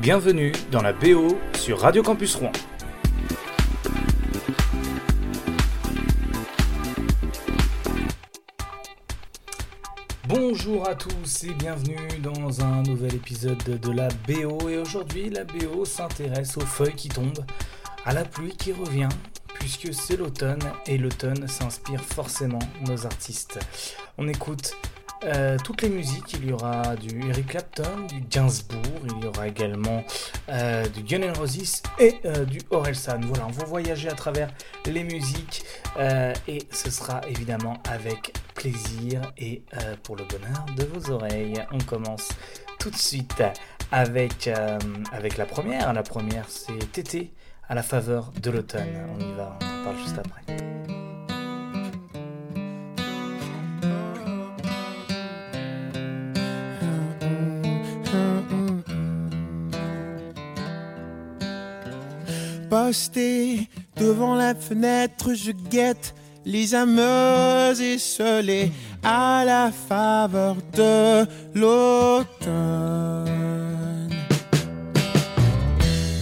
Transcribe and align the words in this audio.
Bienvenue 0.00 0.52
dans 0.72 0.80
la 0.80 0.94
BO 0.94 1.36
sur 1.52 1.80
Radio 1.80 2.02
Campus 2.02 2.34
Rouen. 2.36 2.52
Bonjour 10.26 10.88
à 10.88 10.94
tous 10.94 11.44
et 11.44 11.52
bienvenue 11.52 11.98
dans 12.22 12.62
un 12.62 12.82
nouvel 12.82 13.14
épisode 13.14 13.62
de 13.62 13.92
la 13.92 14.08
BO 14.26 14.70
et 14.70 14.78
aujourd'hui 14.78 15.28
la 15.28 15.44
BO 15.44 15.84
s'intéresse 15.84 16.56
aux 16.56 16.60
feuilles 16.60 16.94
qui 16.94 17.10
tombent, 17.10 17.44
à 18.06 18.14
la 18.14 18.24
pluie 18.24 18.56
qui 18.56 18.72
revient, 18.72 19.10
puisque 19.52 19.92
c'est 19.92 20.16
l'automne 20.16 20.62
et 20.86 20.96
l'automne 20.96 21.46
s'inspire 21.46 22.02
forcément 22.02 22.58
nos 22.86 23.04
artistes. 23.04 23.58
On 24.16 24.28
écoute 24.28 24.72
euh, 25.24 25.58
toutes 25.62 25.82
les 25.82 25.88
musiques, 25.88 26.32
il 26.34 26.48
y 26.48 26.52
aura 26.52 26.96
du 26.96 27.28
Eric 27.28 27.48
Clapton, 27.48 28.06
du 28.08 28.20
Gainsbourg, 28.22 28.80
il 29.04 29.24
y 29.24 29.26
aura 29.26 29.48
également 29.48 30.02
euh, 30.48 30.86
du 30.88 31.02
Guns 31.02 31.32
Roses 31.34 31.82
et 31.98 32.16
euh, 32.24 32.44
du 32.44 32.60
Orelsan. 32.70 33.20
Voilà, 33.24 33.46
on 33.46 33.52
va 33.52 33.64
voyager 33.64 34.08
à 34.08 34.14
travers 34.14 34.50
les 34.86 35.04
musiques 35.04 35.64
et 36.48 36.58
ce 36.70 36.90
sera 36.90 37.20
évidemment 37.28 37.76
avec 37.88 38.32
plaisir 38.54 39.32
et 39.36 39.62
pour 40.02 40.16
le 40.16 40.24
bonheur 40.24 40.64
de 40.76 40.84
vos 40.84 41.10
oreilles. 41.12 41.62
On 41.72 41.78
commence 41.78 42.28
tout 42.78 42.90
de 42.90 42.96
suite 42.96 43.42
avec, 43.92 44.48
avec 45.12 45.36
la 45.36 45.46
première. 45.46 45.92
La 45.92 46.02
première, 46.02 46.46
c'est 46.48 46.92
Tété 46.92 47.32
à 47.68 47.74
la 47.74 47.82
faveur 47.82 48.32
de 48.40 48.50
l'automne. 48.50 48.88
On 49.16 49.20
y 49.20 49.32
va, 49.34 49.58
on 49.60 49.80
en 49.80 49.84
parle 49.84 49.98
juste 49.98 50.18
après. 50.18 50.99
Posté 62.70 63.68
devant 63.96 64.36
la 64.36 64.54
fenêtre, 64.54 65.34
je 65.34 65.50
guette 65.50 66.14
les 66.46 66.72
âmes 66.72 67.00
esselées 67.80 68.70
à 69.02 69.42
la 69.44 69.72
faveur 69.72 70.54
de 70.76 71.26
l'automne. 71.52 73.28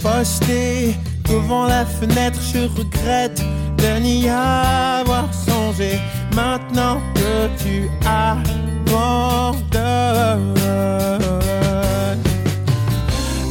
Posté 0.01 0.95
devant 1.29 1.67
la 1.67 1.85
fenêtre, 1.85 2.39
je 2.51 2.67
regrette 2.79 3.43
de 3.77 3.99
n'y 3.99 4.27
avoir 4.27 5.31
songé. 5.31 5.99
Maintenant 6.35 6.99
que 7.13 7.47
tu 7.61 7.87
abandonnes 8.07 8.89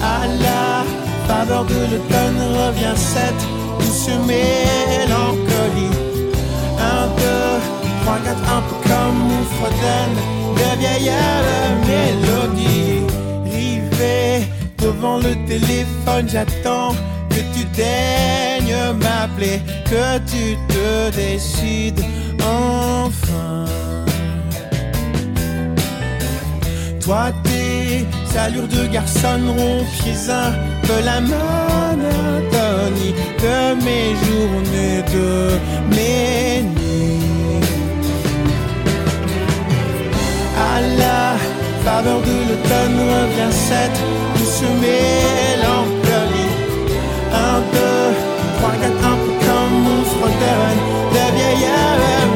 à 0.03 0.27
la 0.43 0.98
faveur 1.29 1.65
de 1.65 1.75
l'automne 1.91 2.41
revient 2.63 2.97
cette 2.97 3.43
douce 3.79 4.09
mélancolie. 4.27 5.97
Un, 6.81 7.07
deux, 7.21 7.55
trois, 8.03 8.19
quatre, 8.25 8.47
un 8.57 8.63
peu 8.69 8.77
comme 8.89 9.21
une 9.37 9.49
fredonne 9.57 10.19
de 10.59 10.69
vieille 10.81 11.13
mélodie. 11.87 13.05
Rivé 13.45 14.49
devant 14.79 15.19
le 15.19 15.35
téléphone, 15.47 16.27
j'attends 16.29 16.95
que 17.29 17.41
tu 17.55 17.65
daignes 17.77 18.95
m'appeler, 19.03 19.61
que 19.85 20.19
tu 20.33 20.57
te 20.73 21.15
décides 21.15 22.05
enfin. 22.41 23.67
Toi, 27.01 27.33
tes 27.45 28.07
allures 28.39 28.69
de 28.69 28.87
garçon 28.87 29.41
rompiez 29.57 30.31
un 30.31 30.78
peu 30.89 31.01
la 31.05 31.21
monotonie 31.21 33.15
de 33.45 33.59
mes 33.85 34.09
journées, 34.25 35.01
de 35.15 35.31
mes 35.95 36.63
nuits. 36.75 37.67
À 40.71 40.75
la 41.03 41.23
faveur 41.85 42.21
de 42.29 42.37
l'automne 42.49 42.99
revient 43.15 43.55
cette 43.69 44.01
douce 44.35 44.63
mélancolie. 44.85 46.55
Un, 47.45 47.59
deux, 47.75 48.09
trois, 48.57 48.77
quatre, 48.81 49.03
un 49.13 49.17
peu 49.23 49.35
comme 49.45 49.77
mon 49.87 50.03
fredonne 50.15 50.83
de 51.15 51.25
vieille 51.37 51.69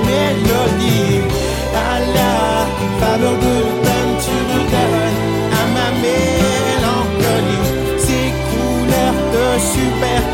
mélodie. 0.08 1.20
À 1.90 1.94
la 2.16 2.34
faveur 3.00 3.36
de 3.44 3.51
aberta 10.02 10.31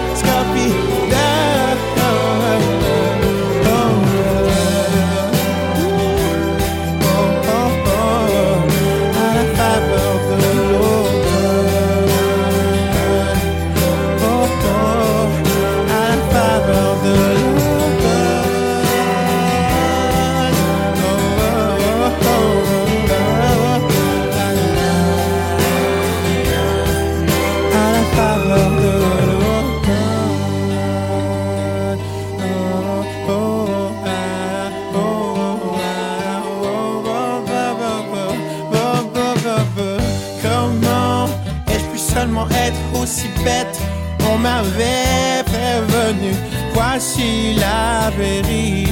facile 46.98 47.62
à 47.62 48.10
périr. 48.10 48.87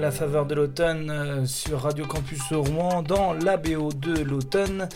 La 0.00 0.10
faveur 0.10 0.46
de 0.46 0.54
l'automne 0.54 1.10
euh, 1.10 1.44
sur 1.44 1.82
Radio 1.82 2.06
Campus 2.06 2.52
Rouen 2.52 3.02
dans 3.02 3.34
la 3.34 3.58
BO 3.58 3.92
de 3.92 4.22
l'automne. 4.22 4.88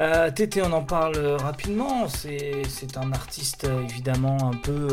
Euh, 0.00 0.30
Tété, 0.30 0.62
on 0.62 0.72
en 0.72 0.82
parle 0.82 1.18
rapidement. 1.18 2.08
C'est 2.08 2.96
un 2.96 3.12
artiste 3.12 3.66
évidemment 3.84 4.38
un 4.50 4.56
peu, 4.56 4.88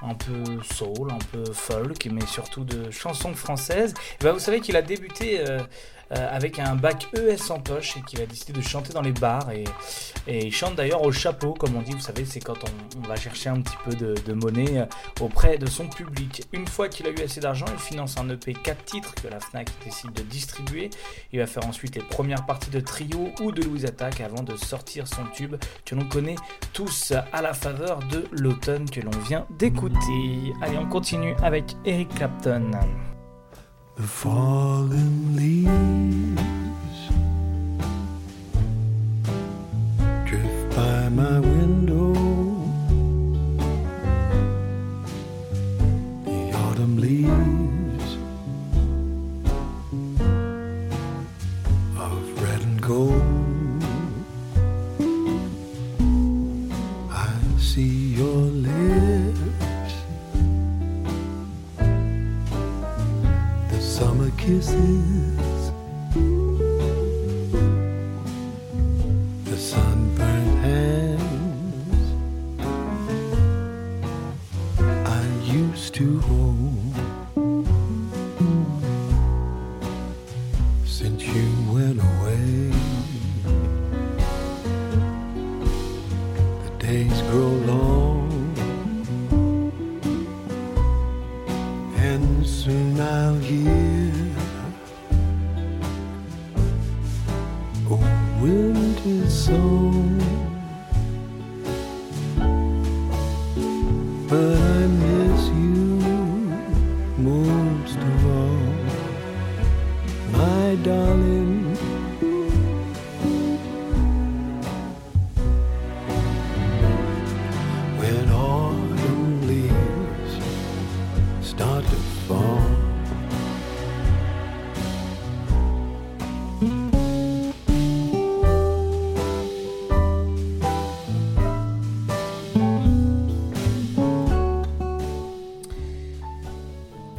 un 0.00 0.14
peu 0.14 0.62
soul, 0.62 1.10
un 1.10 1.18
peu 1.32 1.44
folk, 1.52 2.08
mais 2.10 2.24
surtout 2.24 2.64
de 2.64 2.90
chansons 2.90 3.34
françaises. 3.34 3.92
Ben, 4.20 4.32
vous 4.32 4.38
savez 4.38 4.60
qu'il 4.60 4.76
a 4.76 4.82
débuté 4.82 5.40
euh, 5.46 5.60
euh, 6.12 6.36
avec 6.36 6.58
un 6.58 6.74
bac 6.74 7.08
ES 7.16 7.50
en 7.50 7.60
poche 7.60 7.96
et 7.96 8.02
qui 8.02 8.16
va 8.16 8.26
décider 8.26 8.52
de 8.52 8.60
chanter 8.60 8.92
dans 8.92 9.02
les 9.02 9.12
bars. 9.12 9.50
Et, 9.50 9.64
il 10.26 10.52
chante 10.52 10.76
d'ailleurs 10.76 11.02
au 11.02 11.12
chapeau, 11.12 11.52
comme 11.52 11.76
on 11.76 11.82
dit, 11.82 11.92
vous 11.92 12.00
savez, 12.00 12.24
c'est 12.24 12.40
quand 12.40 12.56
on, 12.64 13.06
va 13.06 13.16
chercher 13.16 13.50
un 13.50 13.60
petit 13.60 13.76
peu 13.84 13.94
de, 13.94 14.32
monnaie 14.32 14.78
euh, 14.78 14.86
auprès 15.20 15.58
de 15.58 15.66
son 15.66 15.88
public. 15.88 16.44
Une 16.52 16.66
fois 16.66 16.88
qu'il 16.88 17.06
a 17.06 17.10
eu 17.10 17.20
assez 17.22 17.40
d'argent, 17.40 17.66
il 17.70 17.78
finance 17.78 18.16
un 18.18 18.28
EP 18.30 18.54
4 18.54 18.84
titres 18.84 19.14
que 19.14 19.28
la 19.28 19.40
FNAC 19.40 19.68
décide 19.84 20.12
de 20.12 20.22
distribuer. 20.22 20.90
Il 21.32 21.40
va 21.40 21.46
faire 21.46 21.66
ensuite 21.66 21.94
les 21.96 22.02
premières 22.02 22.46
parties 22.46 22.70
de 22.70 22.80
trio 22.80 23.30
ou 23.40 23.52
de 23.52 23.62
Louise 23.62 23.84
Attack 23.84 24.20
avant 24.20 24.42
de 24.42 24.56
sortir 24.56 25.06
son 25.06 25.24
tube 25.34 25.56
que 25.84 25.94
l'on 25.94 26.08
connaît 26.08 26.36
tous 26.72 27.12
à 27.32 27.42
la 27.42 27.52
faveur 27.52 27.98
de 28.10 28.24
l'automne 28.32 28.88
que 28.88 29.00
l'on 29.00 29.18
vient 29.26 29.46
d'écouter. 29.58 30.52
Allez, 30.62 30.78
on 30.78 30.86
continue 30.86 31.34
avec 31.42 31.76
Eric 31.84 32.08
Clapton. 32.14 32.70
The 33.96 34.02
fallen 34.02 35.36
leaves 35.36 35.68
drift 40.28 40.76
by 40.76 41.08
my 41.10 41.38
window. 41.38 42.12
The 46.24 46.52
autumn 46.56 46.96
leaves 46.98 47.43
kisses 64.64 65.13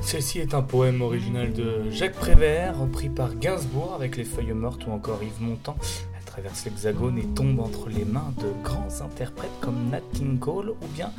Ceci 0.05 0.37
est 0.37 0.53
un 0.53 0.61
poème 0.61 1.01
original 1.01 1.51
de 1.51 1.89
Jacques 1.89 2.13
Prévert, 2.13 2.77
repris 2.77 3.09
par 3.09 3.33
Gainsbourg 3.33 3.93
avec 3.95 4.17
les 4.17 4.23
feuilles 4.23 4.53
mortes 4.53 4.85
ou 4.85 4.91
encore 4.91 5.23
Yves 5.23 5.41
Montand. 5.41 5.75
Elle 6.15 6.23
traverse 6.25 6.63
l'hexagone 6.63 7.17
et 7.17 7.25
tombe 7.25 7.59
entre 7.59 7.89
les 7.89 8.05
mains 8.05 8.31
de 8.37 8.63
grands 8.63 9.01
interprètes 9.01 9.49
comme 9.61 9.89
Nat 9.89 10.01
King 10.13 10.37
Cole 10.37 10.69
ou 10.69 10.87
bien 10.93 11.11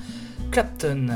Clapton. 0.52 1.08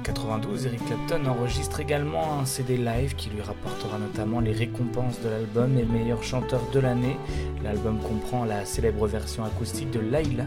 En 0.00 0.02
92, 0.02 0.64
Eric 0.64 0.86
Clapton 0.86 1.26
enregistre 1.26 1.78
également 1.78 2.40
un 2.40 2.46
CD 2.46 2.78
live 2.78 3.14
qui 3.16 3.28
lui 3.28 3.42
rapportera 3.42 3.98
notamment 3.98 4.40
les 4.40 4.52
récompenses 4.52 5.20
de 5.20 5.28
l'album 5.28 5.76
et 5.76 5.84
meilleur 5.84 6.22
chanteur 6.22 6.62
de 6.72 6.80
l'année. 6.80 7.18
L'album 7.62 7.98
comprend 7.98 8.46
la 8.46 8.64
célèbre 8.64 9.06
version 9.06 9.44
acoustique 9.44 9.90
de 9.90 10.00
Laila. 10.00 10.46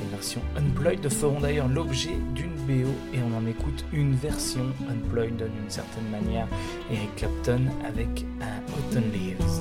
Les 0.00 0.10
versions 0.10 0.40
Unplugged 0.56 1.06
feront 1.10 1.40
d'ailleurs 1.40 1.68
l'objet 1.68 2.16
d'une 2.34 2.54
BO 2.66 2.88
et 3.12 3.18
on 3.22 3.36
en 3.36 3.46
écoute 3.46 3.84
une 3.92 4.14
version 4.14 4.72
Unplugged 4.88 5.36
d'une 5.36 5.68
certaine 5.68 6.08
manière. 6.10 6.48
Eric 6.90 7.14
Clapton 7.16 7.66
avec 7.86 8.24
un 8.40 8.62
Autumn 8.72 9.12
Leaves. 9.12 9.60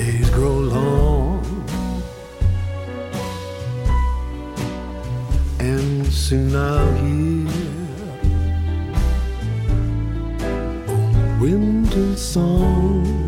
Days 0.00 0.30
grow 0.30 0.56
long 0.76 1.44
and 5.58 6.06
soon 6.06 6.56
I'll 6.56 6.92
hear 7.02 7.48
a 10.88 11.42
winter 11.42 12.16
song 12.16 13.19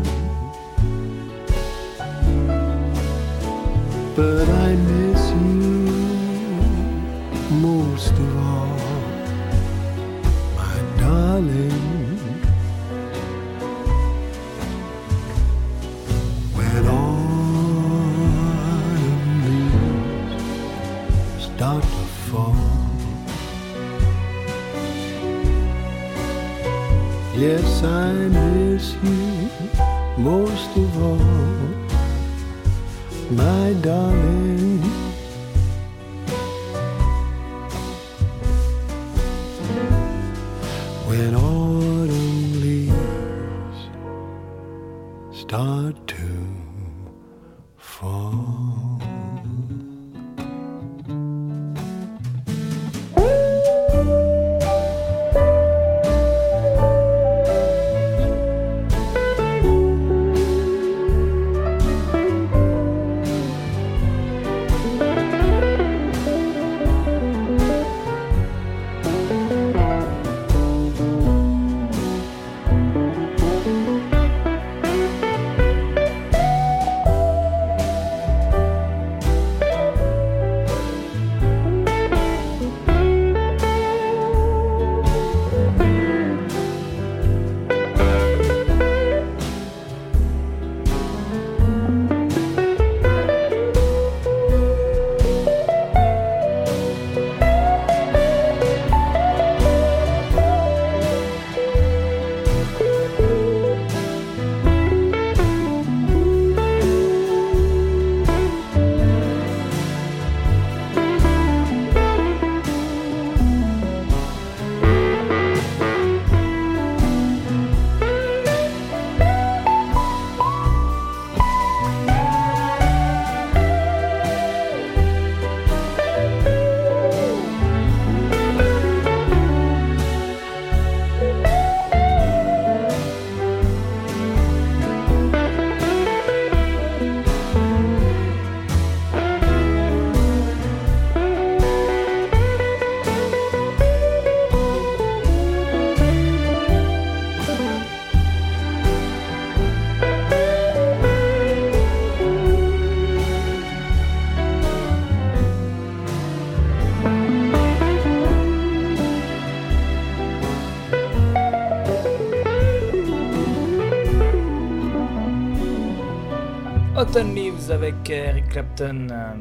avec 167.83 168.09
Eric 168.09 168.47
Clapton 168.47 169.07
euh, 169.11 169.33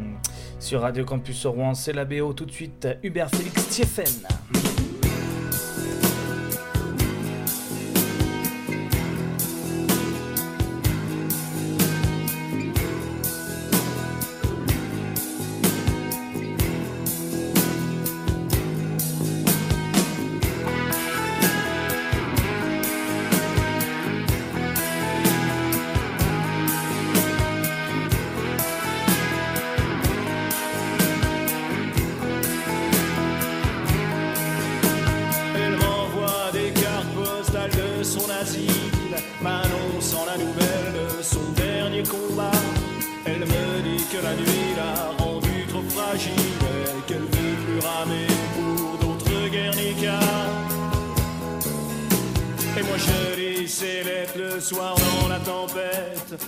sur 0.59 0.81
Radio 0.81 1.05
Campus 1.05 1.47
Rouen. 1.47 1.75
C'est 1.75 1.93
la 1.93 2.05
BO 2.05 2.33
tout 2.33 2.45
de 2.45 2.51
suite. 2.51 2.89
Hubert 3.05 3.31
Félix 3.31 3.69
Thieffen. 3.69 4.32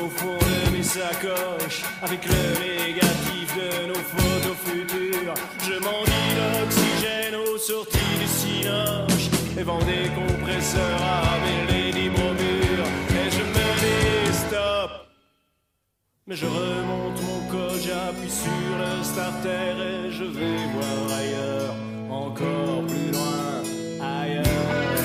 au 0.00 0.08
fond 0.08 0.38
de 0.38 0.76
mes 0.76 0.82
sacoches 0.82 1.82
avec 2.02 2.20
le 2.26 2.42
négatif 2.60 3.46
de 3.56 3.86
nos 3.88 3.94
photos 3.94 4.56
futures. 4.64 5.34
Je 5.66 5.74
m'en 5.84 6.02
dis 6.04 6.28
l'oxygène 6.38 7.34
aux 7.36 7.58
sorties 7.58 8.16
du 8.20 8.26
cinoche 8.26 9.28
et 9.58 9.62
vends 9.62 9.84
des 9.84 10.08
compresseurs 10.14 11.22
les 11.68 11.92
libres 11.92 12.32
murs. 12.40 12.88
Et 13.10 13.30
je 13.30 13.42
me 13.42 13.66
dis 13.82 14.32
stop. 14.32 14.90
Mais 16.26 16.36
je 16.36 16.46
remonte 16.46 17.20
mon 17.22 17.40
col, 17.50 17.80
j'appuie 17.80 18.30
sur 18.30 18.72
le 18.78 19.02
starter 19.02 19.74
et 20.06 20.10
je 20.10 20.24
vais 20.24 20.66
voir 20.74 21.18
ailleurs, 21.18 21.74
encore 22.10 22.86
plus 22.86 23.10
loin, 23.10 23.62
ailleurs. 24.00 25.01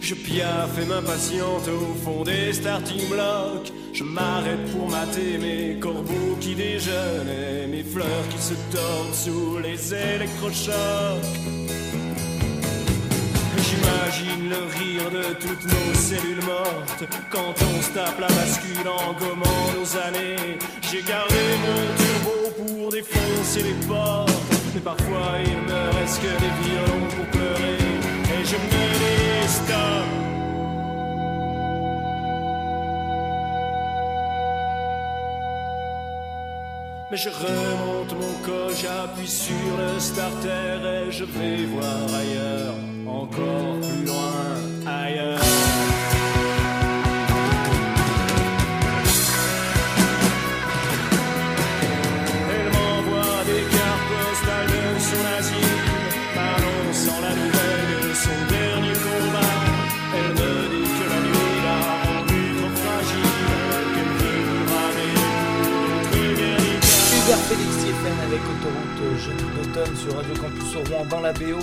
Je 0.00 0.14
piaffe 0.14 0.78
et 0.80 0.86
m'impatiente 0.86 1.68
au 1.68 1.94
fond 2.02 2.24
des 2.24 2.52
starting 2.52 3.08
blocks. 3.10 3.70
Je 3.92 4.04
m'arrête 4.04 4.64
pour 4.72 4.88
mater 4.88 5.36
mes 5.38 5.78
corbeaux 5.78 6.36
qui 6.40 6.54
déjeunent 6.54 7.28
et 7.28 7.66
mes 7.66 7.84
fleurs 7.84 8.26
qui 8.30 8.38
se 8.40 8.54
tordent 8.74 9.14
sous 9.14 9.58
les 9.58 9.94
électrochocs. 9.94 10.72
J'imagine 13.58 14.48
le 14.48 14.62
rire 14.78 15.10
de 15.10 15.34
toutes 15.34 15.64
nos 15.64 15.94
cellules 15.94 16.44
mortes 16.46 17.04
quand 17.30 17.54
on 17.70 17.82
se 17.82 17.90
tape 17.90 18.18
la 18.18 18.28
bascule 18.28 18.88
en 18.88 19.12
gommant 19.12 19.72
nos 19.78 19.96
années. 20.08 20.56
J'ai 20.90 21.02
gardé 21.02 21.42
mon 21.64 21.82
turbo 22.00 22.64
pour 22.64 22.90
défoncer 22.90 23.62
les 23.62 23.86
portes, 23.86 24.32
mais 24.74 24.80
parfois 24.80 25.36
il 25.44 25.70
me 25.70 26.00
reste 26.00 26.22
que 26.22 26.32
des 26.40 26.54
violons 26.64 27.08
pour 27.14 27.26
pleurer 27.26 28.11
Mais 37.12 37.18
je 37.18 37.28
remonte 37.28 38.14
mon 38.14 38.32
col, 38.42 38.74
j'appuie 38.74 39.28
sur 39.28 39.54
le 39.78 40.00
starter 40.00 40.78
et 41.06 41.12
je 41.12 41.24
vais 41.24 41.66
voir 41.66 42.06
ailleurs, 42.14 42.74
encore 43.06 43.80
plus 43.80 44.06
loin, 44.06 44.90
ailleurs. 44.90 45.71
Jeudi 69.24 69.44
d'automne 69.54 69.96
sur 69.96 70.16
Radio 70.16 70.34
Campus 70.34 70.74
au 70.74 70.82
Rouen 70.90 71.06
dans 71.08 71.20
la 71.20 71.32
BO. 71.32 71.58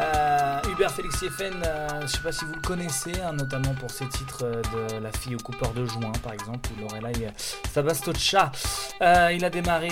Euh, 0.00 0.60
Hubert 0.70 0.90
Félix 0.92 1.18
Thieffen, 1.18 1.62
euh, 1.66 1.88
je 2.00 2.02
ne 2.02 2.06
sais 2.06 2.20
pas 2.20 2.32
si 2.32 2.44
vous 2.44 2.54
le 2.54 2.60
connaissez, 2.60 3.12
hein, 3.20 3.32
notamment 3.32 3.74
pour 3.74 3.90
ses 3.90 4.08
titres 4.08 4.44
euh, 4.44 4.62
de 4.62 5.02
La 5.02 5.12
fille 5.12 5.34
au 5.34 5.38
coupeur 5.38 5.72
de 5.72 5.84
joint, 5.84 6.12
par 6.22 6.32
exemple, 6.32 6.70
ou 6.76 6.80
Lorelai 6.80 7.28
Sabastocha. 7.70 8.50
Euh, 9.02 9.32
il, 9.34 9.44
a 9.44 9.50
démarré, 9.50 9.88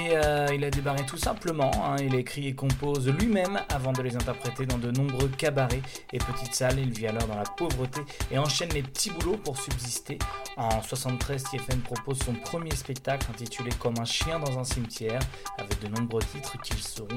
il 0.55 0.65
a 0.65 0.71
démarré 0.71 1.05
tout 1.07 1.17
simplement, 1.17 1.71
hein, 1.85 1.97
il 2.01 2.15
écrit 2.15 2.47
et 2.49 2.55
compose 2.55 3.09
lui-même 3.09 3.61
avant 3.69 3.93
de 3.93 4.03
les 4.03 4.15
interpréter 4.17 4.67
dans 4.67 4.79
de 4.79 4.91
nombreux 4.91 5.29
cabarets 5.29 5.83
et 6.13 6.19
petites 6.19 6.55
salles. 6.55 6.79
Il 6.79 6.91
vit 6.91 7.07
alors 7.07 7.27
dans 7.27 7.37
la 7.37 7.45
pauvreté 7.57 8.01
et 8.31 8.39
enchaîne 8.39 8.71
les 8.71 8.83
petits 8.83 9.11
boulots 9.11 9.39
pour 9.39 9.59
subsister. 9.59 10.19
En 10.57 10.83
73, 10.83 11.45
Thieffen 11.45 11.81
propose 11.81 12.19
son 12.19 12.35
premier 12.35 12.75
spectacle 12.75 13.27
intitulé 13.31 13.71
Comme 13.79 13.95
un 14.01 14.05
chien 14.05 14.39
dans 14.39 14.59
un 14.59 14.65
cimetière, 14.65 15.21
avec 15.59 15.81
de 15.81 15.89
nombreux 15.89 16.23
titres 16.23 16.61
qui 16.63 16.81
seront 16.81 17.09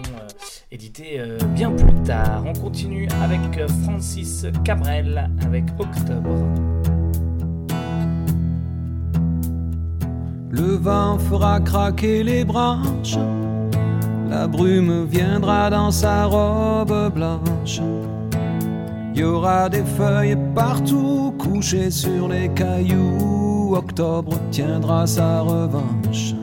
édités 0.72 1.22
bien 1.56 1.72
plus 1.72 2.04
tard. 2.04 2.44
Avec 3.22 3.58
euh, 3.58 3.68
Francis 3.84 4.46
Cabrel 4.64 5.30
avec 5.46 5.66
Octobre. 5.78 6.36
Le 10.50 10.76
vent 10.78 11.18
fera 11.20 11.60
craquer 11.60 12.24
les 12.24 12.44
branches, 12.44 13.18
la 14.30 14.48
brume 14.48 15.06
viendra 15.06 15.70
dans 15.70 15.92
sa 15.92 16.26
robe 16.26 17.14
blanche. 17.14 17.82
Il 19.14 19.22
y 19.22 19.24
aura 19.24 19.70
des 19.70 19.84
feuilles 19.84 20.38
partout 20.56 21.34
couchées 21.38 21.92
sur 21.92 22.30
les 22.30 22.50
cailloux. 22.50 23.76
Octobre 23.76 24.34
tiendra 24.52 25.06
sa 25.06 25.42
revanche. 25.42 26.34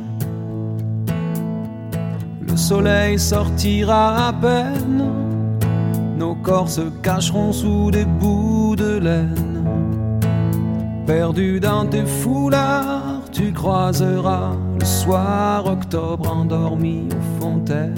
Le 2.41 2.57
soleil 2.57 3.19
sortira 3.19 4.29
à 4.29 4.33
peine, 4.33 5.05
nos 6.19 6.35
corps 6.35 6.69
se 6.69 6.91
cacheront 7.03 7.53
sous 7.53 7.91
des 7.91 8.05
bouts 8.05 8.75
de 8.77 8.99
laine. 8.99 9.65
Perdu 11.07 11.61
dans 11.61 11.87
tes 11.87 12.05
foulards, 12.05 13.23
tu 13.33 13.53
croiseras 13.53 14.57
le 14.79 14.85
soir 14.85 15.65
octobre 15.67 16.31
endormi 16.31 17.09
aux 17.13 17.41
fontaines. 17.41 17.95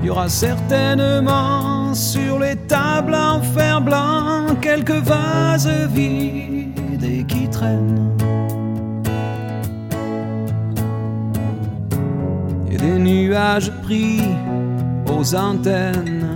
Il 0.00 0.06
y 0.06 0.10
aura 0.10 0.28
certainement 0.28 1.92
sur 1.92 2.38
les 2.38 2.56
tables 2.56 3.14
en 3.14 3.42
fer 3.42 3.82
blanc 3.82 4.46
quelques 4.62 5.02
vases 5.02 5.68
vides 5.92 7.04
et 7.04 7.24
qui 7.24 7.48
traînent. 7.48 8.39
Des 12.90 12.98
nuages 12.98 13.70
pris 13.82 14.20
aux 15.06 15.34
antennes. 15.34 16.26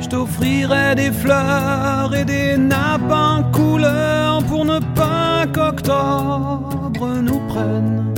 Je 0.00 0.08
t'offrirai 0.08 0.94
des 0.94 1.12
fleurs 1.12 2.14
et 2.14 2.24
des 2.24 2.56
nappes 2.56 3.10
en 3.10 3.42
couleur 3.52 4.42
pour 4.44 4.64
ne 4.64 4.78
pas 4.94 5.46
qu'octobre 5.54 7.06
nous 7.28 7.40
prenne. 7.48 8.14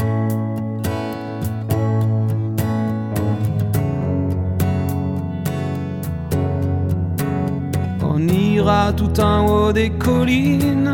On 8.02 8.28
ira 8.28 8.92
tout 8.92 9.20
en 9.20 9.46
haut 9.46 9.72
des 9.72 9.90
collines, 9.90 10.92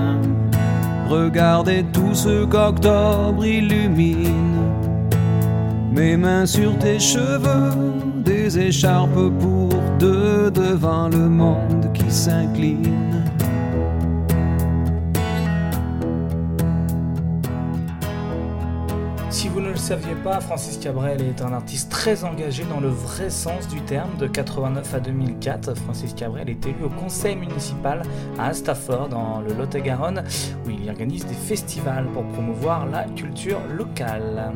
regarder 1.12 1.84
tout 1.92 2.14
ce 2.14 2.44
qu'octobre 2.44 3.44
illumine. 3.44 4.56
Mes 5.92 6.16
mains 6.16 6.46
sur 6.46 6.76
tes 6.78 6.98
cheveux, 6.98 7.72
des 8.24 8.58
écharpes 8.58 9.30
pour 9.40 9.68
deux 9.98 10.50
devant 10.50 11.08
le 11.08 11.28
monde 11.28 11.90
qui 11.92 12.10
s'incline. 12.10 13.01
Si 19.32 19.48
vous 19.48 19.60
ne 19.60 19.70
le 19.70 19.76
saviez 19.76 20.14
pas, 20.22 20.40
Francis 20.40 20.76
Cabrel 20.76 21.22
est 21.22 21.40
un 21.40 21.54
artiste 21.54 21.90
très 21.90 22.22
engagé 22.22 22.64
dans 22.64 22.80
le 22.80 22.90
vrai 22.90 23.30
sens 23.30 23.66
du 23.66 23.80
terme. 23.80 24.10
De 24.18 24.26
89 24.26 24.94
à 24.94 25.00
2004, 25.00 25.74
Francis 25.74 26.12
Cabrel 26.12 26.50
est 26.50 26.66
élu 26.66 26.84
au 26.84 26.90
conseil 26.90 27.36
municipal 27.36 28.02
à 28.38 28.48
Astafort, 28.48 29.08
dans 29.08 29.40
le 29.40 29.54
Lot-et-Garonne, 29.54 30.22
où 30.66 30.70
il 30.70 30.88
organise 30.88 31.24
des 31.24 31.34
festivals 31.34 32.06
pour 32.12 32.24
promouvoir 32.24 32.86
la 32.86 33.04
culture 33.04 33.58
locale. 33.74 34.52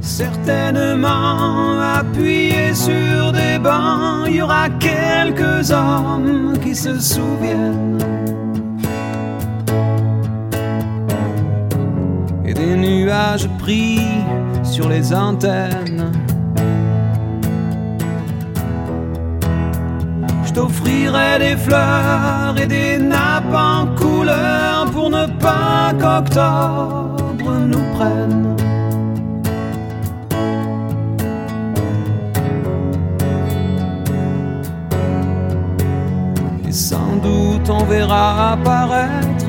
Certainement 0.00 1.78
appuyé 1.80 2.72
sur 2.72 3.32
des 3.32 3.58
bancs, 3.58 4.26
il 4.26 4.36
y 4.36 4.42
aura 4.42 4.70
quelques 4.70 5.70
hommes 5.70 6.58
qui 6.62 6.74
se 6.74 6.98
souviennent. 6.98 8.47
Des 13.18 13.24
nuages 13.24 13.48
pris 13.58 14.00
sur 14.62 14.88
les 14.88 15.12
antennes. 15.12 16.12
Je 20.44 20.52
t'offrirai 20.52 21.38
des 21.38 21.56
fleurs 21.56 22.54
et 22.60 22.66
des 22.66 22.98
nappes 22.98 23.54
en 23.54 23.86
couleur 23.96 24.90
pour 24.92 25.10
ne 25.10 25.26
pas 25.40 25.92
qu'octobre 26.00 27.50
nous 27.66 27.84
prenne. 27.96 28.56
Et 36.68 36.72
sans 36.72 37.16
doute 37.22 37.68
on 37.70 37.84
verra 37.84 38.52
apparaître 38.52 39.48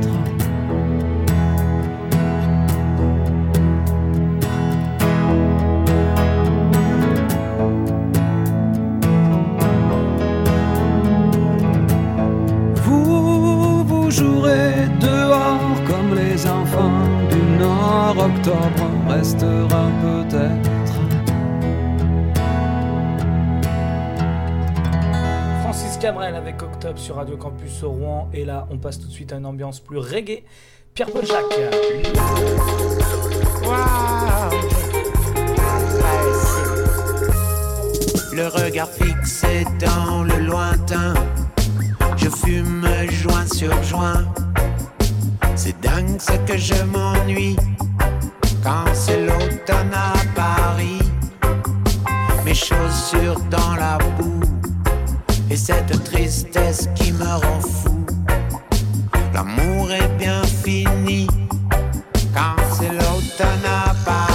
Octobre 26.73 26.99
sur 26.99 27.15
Radio 27.15 27.37
Campus 27.37 27.83
au 27.83 27.91
Rouen. 27.91 28.29
Et 28.33 28.45
là, 28.45 28.67
on 28.71 28.77
passe 28.77 28.99
tout 28.99 29.07
de 29.07 29.11
suite 29.11 29.33
à 29.33 29.37
une 29.37 29.45
ambiance 29.45 29.79
plus 29.79 29.97
reggae. 29.97 30.43
Pierre-Paul 30.93 31.25
Jacques. 31.25 31.59
Le 38.33 38.47
regard 38.47 38.89
fixé 38.89 39.65
dans 39.79 40.23
le 40.23 40.37
lointain. 40.39 41.13
Je 42.17 42.29
fume 42.29 42.87
joint 43.09 43.45
sur 43.47 43.83
joint. 43.83 44.25
C'est 45.55 45.79
dingue 45.81 46.19
ce 46.19 46.33
que 46.51 46.57
je 46.57 46.83
m'ennuie 46.83 47.55
quand 48.63 48.85
c'est 48.93 49.25
l'automne 49.25 49.93
à 49.93 50.13
Paris. 50.35 50.99
Mes 52.45 52.53
chaussures 52.53 53.39
dans 53.49 53.75
la 53.75 53.97
boue 54.17 54.50
et 55.51 55.57
cette 55.57 56.03
tristesse 56.05 56.87
qui 56.95 57.11
me 57.11 57.25
rend 57.25 57.59
fou. 57.59 58.05
L'amour 59.33 59.91
est 59.91 60.07
bien 60.17 60.41
fini 60.43 61.27
quand 62.33 62.55
c'est 62.77 62.89
l'automne 62.89 63.65
à 63.65 63.93
Paris. 64.05 64.30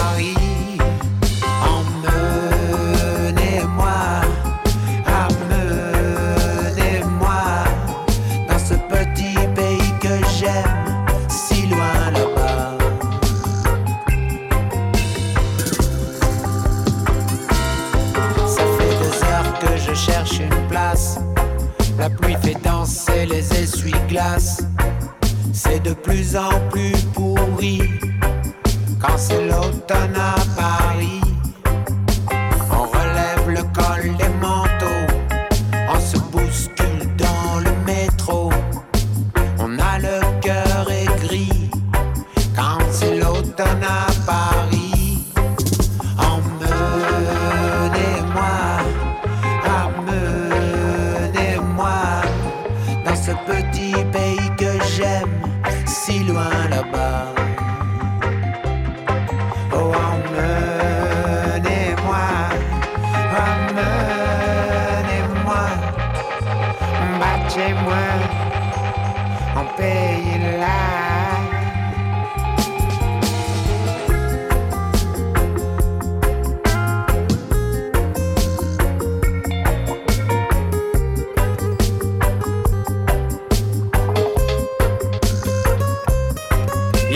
De 25.87 25.95
plus 25.95 26.37
en 26.37 26.51
plus 26.71 26.97
pourri 27.15 27.81
quand 29.01 29.17
c'est 29.17 29.47
l'automne 29.47 30.17
à 30.17 30.35
Paris. 30.57 30.86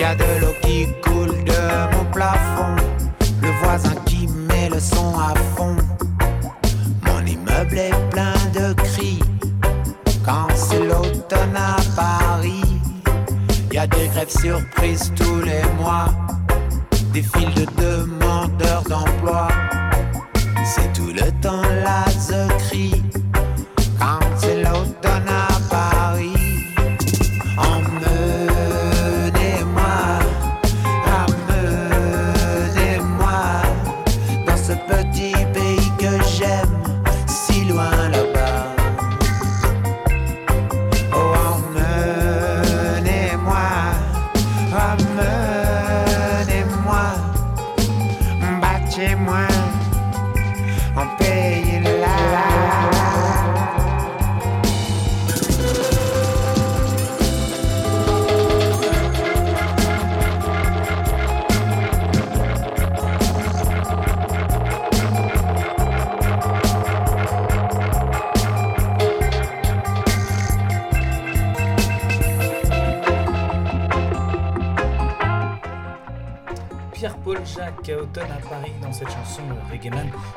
y 0.01 0.03
a 0.03 0.15
de 0.15 0.25
l'eau 0.41 0.55
qui 0.63 0.87
coule 1.03 1.45
de 1.45 1.95
mon 1.95 2.05
plafond. 2.11 2.75
Le 3.43 3.51
voisin 3.63 3.95
qui 4.07 4.27
met 4.49 4.71
le 4.71 4.81
son 4.81 5.13
à 5.19 5.35
fond. 5.55 5.77
Mon 7.07 7.21
immeuble 7.27 7.77
est 7.77 8.11
plein 8.11 8.39
de 8.55 8.73
cris. 8.73 9.19
Quand 10.25 10.49
c'est 10.57 10.85
l'automne 10.91 11.55
à 11.55 11.77
Paris, 11.95 12.81
y 13.73 13.77
a 13.79 13.87
des 13.87 14.09
grèves 14.09 14.31
surprises 14.31 15.13
tous 15.17 15.41
les 15.43 15.65
mois. 15.79 16.09
Des 17.13 17.23
files 17.23 17.55
de 17.55 17.67
demandeurs 17.83 18.85
d'emploi. 18.89 19.49
C'est 20.65 20.91
tout 20.95 21.13
le 21.13 21.31
temps 21.43 21.69
la 21.85 22.05
crie 22.59 23.10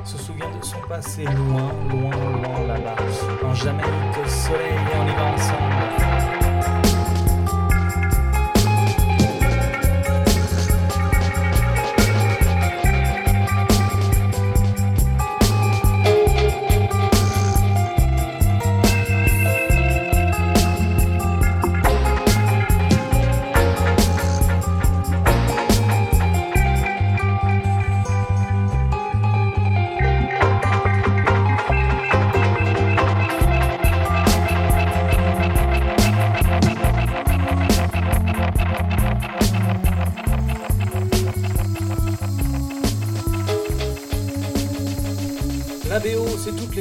se 0.03 0.17
souvient 0.17 0.49
de 0.49 0.63
son 0.63 0.79
passé 0.87 1.23
loin, 1.23 1.71
loin, 1.89 2.11
loin 2.11 2.67
là-bas. 2.67 2.95
En 3.45 3.53
Jamaïque, 3.53 4.27
soleil, 4.27 4.79
on 4.95 5.07
y 5.07 5.15
va 5.15 5.33
ensemble. 5.33 6.02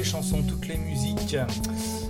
Les 0.02 0.08
chansons, 0.08 0.42
toutes 0.42 0.66
les 0.66 0.78
musiques. 0.78 1.36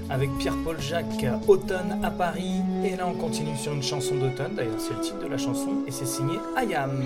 Avec 0.09 0.31
Pierre-Paul 0.39 0.81
Jacques, 0.81 1.27
Automne 1.47 2.01
à 2.03 2.11
Paris. 2.11 2.63
Et 2.85 2.97
là, 2.97 3.07
on 3.07 3.13
continue 3.13 3.57
sur 3.57 3.73
une 3.73 3.83
chanson 3.83 4.15
d'automne. 4.15 4.55
D'ailleurs, 4.57 4.79
c'est 4.79 4.95
le 4.95 5.01
titre 5.01 5.23
de 5.23 5.29
la 5.29 5.37
chanson. 5.37 5.85
Et 5.87 5.91
c'est 5.91 6.07
signé 6.07 6.39
Ayam. 6.57 7.05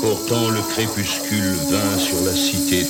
Pourtant 0.00 0.50
le 0.50 0.60
crépuscule 0.72 1.54
vint 1.70 1.98
sur 1.98 2.20
la 2.24 2.32
cité. 2.32 2.84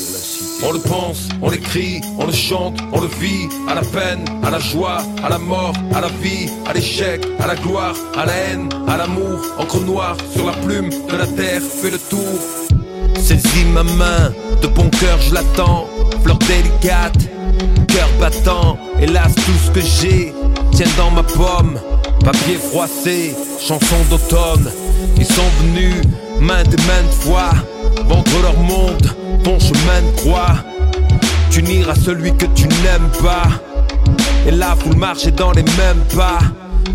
On 0.61 0.73
le 0.73 0.81
pense, 0.81 1.29
on 1.41 1.51
l'écrit, 1.51 2.01
on 2.19 2.27
le 2.27 2.33
chante, 2.33 2.79
on 2.93 3.01
le 3.01 3.07
vit, 3.07 3.49
à 3.69 3.75
la 3.75 3.83
peine, 3.83 4.25
à 4.43 4.51
la 4.51 4.59
joie, 4.59 4.99
à 5.23 5.29
la 5.29 5.39
mort, 5.39 5.73
à 5.95 6.01
la 6.01 6.09
vie, 6.09 6.51
à 6.69 6.73
l'échec, 6.73 7.25
à 7.39 7.47
la 7.47 7.55
gloire, 7.55 7.95
à 8.17 8.27
la 8.27 8.33
haine, 8.33 8.69
à 8.89 8.97
l'amour, 8.97 9.41
encre 9.59 9.81
noire 9.81 10.17
sur 10.35 10.47
la 10.47 10.53
plume 10.53 10.91
de 10.91 11.17
la 11.17 11.27
terre 11.27 11.63
fait 11.63 11.91
le 11.91 11.99
tour. 11.99 12.39
Saisis 13.15 13.65
ma 13.73 13.85
main, 13.85 14.33
de 14.61 14.67
bon 14.67 14.91
cœur 14.91 15.21
je 15.21 15.35
l'attends, 15.35 15.87
fleur 16.23 16.39
délicate, 16.39 17.19
cœur 17.87 18.09
battant, 18.21 18.79
hélas 19.01 19.35
tout 19.35 19.59
ce 19.65 19.71
que 19.71 19.81
j'ai 19.81 20.35
tient 20.73 20.87
dans 20.97 21.11
ma 21.11 21.23
pomme, 21.23 21.79
papier 22.25 22.57
froissé, 22.57 23.35
chanson 23.61 23.97
d'automne, 24.11 24.71
ils 25.17 25.27
sont 25.27 25.51
venus 25.61 26.03
maintes 26.41 26.75
et 26.75 26.87
maintes 26.87 27.15
fois 27.21 27.51
vendre 28.09 28.43
leur 28.43 28.59
monde, 28.59 29.11
ton 29.45 29.59
chemin 29.59 30.03
de 30.03 30.17
croix, 30.17 30.57
t'unir 31.51 31.91
à 31.91 31.95
celui 31.95 32.35
que 32.37 32.47
tu 32.55 32.67
n'aimes 32.67 33.11
pas, 33.23 33.49
et 34.47 34.51
la 34.51 34.77
foule 34.77 34.97
marchait 34.97 35.31
dans 35.31 35.53
les 35.53 35.63
mêmes 35.63 36.05
pas, 36.17 36.41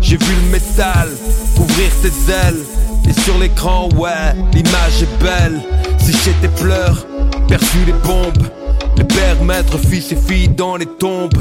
j'ai 0.00 0.16
vu 0.16 0.34
le 0.44 0.50
métal 0.52 1.08
couvrir 1.56 1.90
tes 2.02 2.32
ailes, 2.32 2.62
et 3.08 3.20
sur 3.20 3.38
l'écran 3.38 3.88
ouais, 3.96 4.34
l'image 4.52 5.02
est 5.02 5.22
belle, 5.22 5.60
sécher 5.98 6.34
tes 6.40 6.48
pleurs, 6.48 7.06
perçu 7.48 7.78
les 7.86 7.92
bombes, 7.92 8.48
les 8.96 9.04
pères, 9.04 9.42
maîtres, 9.42 9.78
fils 9.78 10.12
et 10.12 10.16
filles 10.16 10.48
dans 10.48 10.76
les 10.76 10.86
tombes. 10.86 11.36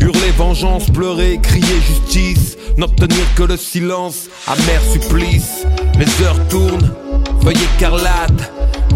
Hurler 0.00 0.30
vengeance, 0.36 0.86
pleurer, 0.90 1.38
crier 1.42 1.80
justice. 1.88 2.56
N'obtenir 2.76 3.24
que 3.34 3.42
le 3.42 3.56
silence, 3.56 4.28
amer 4.46 4.80
supplice. 4.92 5.66
Les 5.98 6.24
heures 6.24 6.48
tournent, 6.48 6.92
feuilles 7.42 7.56
écarlates. 7.76 8.52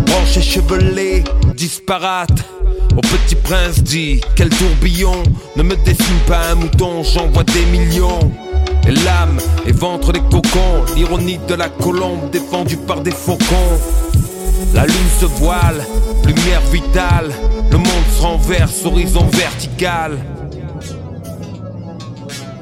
Branches 0.06 0.36
échevelées, 0.38 1.24
disparates. 1.54 2.44
Au 2.96 3.00
petit 3.00 3.34
prince 3.34 3.82
dit, 3.82 4.20
quel 4.34 4.48
tourbillon. 4.48 5.22
Ne 5.56 5.62
me 5.62 5.76
dessine 5.76 6.18
pas 6.26 6.50
un 6.50 6.54
mouton, 6.54 7.02
j'envoie 7.02 7.44
des 7.44 7.66
millions. 7.66 8.32
Et 8.88 8.92
l'âme 8.92 9.38
et 9.66 9.72
ventre 9.72 10.12
des 10.12 10.20
cocons. 10.20 10.84
L'ironie 10.94 11.38
de 11.48 11.54
la 11.54 11.68
colombe 11.68 12.30
défendue 12.30 12.76
par 12.76 13.00
des 13.00 13.10
faucons. 13.10 13.78
La 14.74 14.86
lune 14.86 15.10
se 15.20 15.26
voile, 15.26 15.84
lumière 16.24 16.60
vitale, 16.72 17.30
le 17.70 17.78
monde 17.78 17.86
se 18.14 18.22
renverse, 18.22 18.84
horizon 18.84 19.26
vertical. 19.32 20.18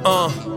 Un. 0.05 0.54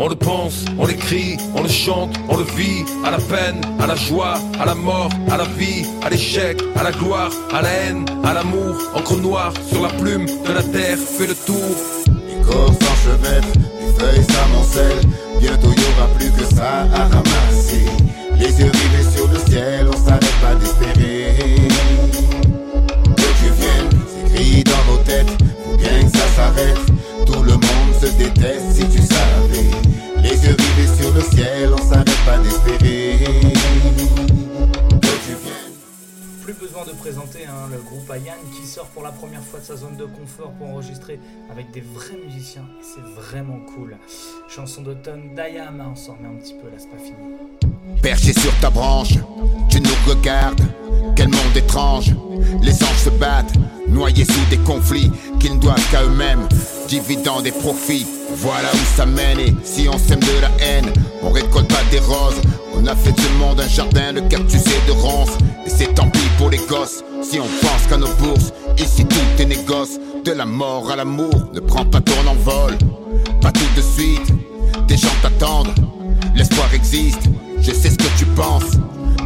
On 0.00 0.08
le 0.08 0.14
pense, 0.14 0.64
on 0.78 0.86
l'écrit, 0.86 1.36
on 1.56 1.62
le 1.64 1.68
chante, 1.68 2.14
on 2.28 2.36
le 2.36 2.44
vit, 2.44 2.84
à 3.04 3.10
la 3.10 3.18
peine, 3.18 3.60
à 3.80 3.86
la 3.88 3.96
joie, 3.96 4.34
à 4.60 4.64
la 4.64 4.76
mort, 4.76 5.10
à 5.28 5.36
la 5.36 5.44
vie, 5.44 5.84
à 6.04 6.08
l'échec, 6.08 6.56
à 6.76 6.84
la 6.84 6.92
gloire, 6.92 7.32
à 7.52 7.62
la 7.62 7.68
haine, 7.68 8.04
à 8.22 8.32
l'amour, 8.32 8.76
encre 8.94 9.16
noire 9.16 9.52
sur 9.68 9.82
la 9.82 9.88
plume 9.88 10.26
de 10.26 10.52
la 10.52 10.62
terre 10.62 10.96
fait 10.98 11.26
le 11.26 11.34
tour. 11.34 11.74
Les 12.28 12.40
corps 12.46 12.72
s'enchevêtrent, 12.80 13.58
les 13.80 13.92
feuilles 13.98 14.24
s'amoncellent. 14.24 15.02
Bientôt 15.40 15.72
y 15.72 15.98
aura 15.98 16.08
plus 16.16 16.30
que 16.30 16.54
ça 16.54 16.86
à 16.94 17.08
ramasser. 17.08 17.86
Les 18.38 18.60
yeux 18.60 18.70
rivés 18.70 19.16
sur 19.16 19.26
le 19.26 19.38
ciel, 19.50 19.88
on 19.92 20.06
s'arrête 20.06 20.40
pas 20.40 20.54
d'espérer. 20.54 21.34
Que 23.16 23.22
tu 23.40 23.50
viennes, 23.58 23.90
c'est 24.32 24.62
dans 24.62 24.92
nos 24.92 24.98
têtes. 24.98 25.44
Faut 25.64 25.76
bien 25.76 26.04
que 26.04 26.16
ça 26.16 26.26
s'arrête. 26.36 26.78
Tout 27.26 27.42
le 27.42 27.52
monde 27.52 27.67
se 27.98 28.06
déteste 28.16 28.72
si 28.72 28.88
tu 28.88 29.02
savais. 29.02 29.70
Les 30.22 30.30
yeux 30.30 30.56
rivés 30.56 30.96
sur 31.00 31.12
le 31.12 31.20
ciel, 31.20 31.70
on 31.72 31.90
s'arrête 31.90 32.24
pas 32.24 32.38
d'espérer. 32.38 33.18
Plus 36.48 36.66
besoin 36.66 36.86
de 36.86 36.92
présenter 36.92 37.44
hein, 37.44 37.68
le 37.70 37.76
groupe 37.76 38.10
Ayan 38.10 38.32
qui 38.56 38.66
sort 38.66 38.86
pour 38.86 39.02
la 39.02 39.10
première 39.10 39.42
fois 39.42 39.60
de 39.60 39.66
sa 39.66 39.76
zone 39.76 39.98
de 39.98 40.06
confort 40.06 40.50
pour 40.52 40.68
enregistrer 40.68 41.20
avec 41.50 41.70
des 41.72 41.82
vrais 41.82 42.16
musiciens 42.24 42.64
c'est 42.80 43.02
vraiment 43.02 43.60
cool. 43.74 43.98
Chanson 44.48 44.80
d'automne 44.80 45.34
d'Ayam, 45.34 45.78
hein, 45.78 45.90
on 45.92 45.94
s'en 45.94 46.14
remet 46.14 46.28
un 46.28 46.40
petit 46.40 46.54
peu 46.54 46.70
là, 46.70 46.78
c'est 46.78 46.88
pas 46.88 46.96
fini. 46.96 47.98
Perché 48.00 48.32
sur 48.32 48.50
ta 48.60 48.70
branche, 48.70 49.12
tu 49.68 49.78
nous 49.82 49.90
regardes. 50.08 50.62
Quel 51.16 51.28
monde 51.28 51.54
étrange, 51.54 52.14
les 52.62 52.82
anges 52.82 53.04
se 53.04 53.10
battent, 53.10 53.52
noyés 53.86 54.24
sous 54.24 54.46
des 54.48 54.56
conflits 54.56 55.12
qu'ils 55.40 55.56
ne 55.56 55.60
doivent 55.60 55.90
qu'à 55.90 56.02
eux-mêmes, 56.02 56.48
dividant 56.88 57.42
des 57.42 57.52
profits. 57.52 58.06
Voilà 58.36 58.70
où 58.72 58.96
ça 58.96 59.04
mène 59.04 59.38
et 59.38 59.54
si 59.64 59.86
on 59.86 59.98
sème 59.98 60.20
de 60.20 60.40
la 60.40 60.64
haine, 60.64 60.90
on 61.22 61.30
récolte 61.30 61.68
pas 61.68 61.84
des 61.90 61.98
roses. 61.98 62.40
On 62.80 62.86
a 62.86 62.94
fait 62.94 63.14
ce 63.20 63.28
monde 63.38 63.60
un 63.60 63.68
jardin 63.68 64.12
de 64.12 64.20
cactus 64.20 64.62
et 64.66 64.86
de 64.86 64.92
ronces. 64.92 65.36
Et 65.66 65.70
c'est 65.70 65.94
tant 65.94 66.08
pis 66.08 66.28
pour 66.38 66.48
les 66.48 66.58
gosses, 66.58 67.02
si 67.22 67.40
on 67.40 67.46
pense 67.60 67.86
qu'à 67.88 67.96
nos 67.96 68.12
bourses, 68.14 68.52
ici 68.78 69.04
tout 69.04 69.42
est 69.42 69.46
négoce. 69.46 69.98
De 70.24 70.32
la 70.32 70.46
mort 70.46 70.90
à 70.90 70.96
l'amour, 70.96 71.50
ne 71.52 71.60
prends 71.60 71.84
pas 71.84 72.00
ton 72.00 72.26
envol, 72.26 72.76
pas 73.40 73.50
tout 73.50 73.60
de 73.76 73.80
suite. 73.80 74.32
Des 74.86 74.96
gens 74.96 75.08
t'attendent, 75.22 75.74
l'espoir 76.34 76.72
existe, 76.74 77.22
je 77.60 77.72
sais 77.72 77.90
ce 77.90 77.96
que 77.96 78.18
tu 78.18 78.26
penses. 78.26 78.76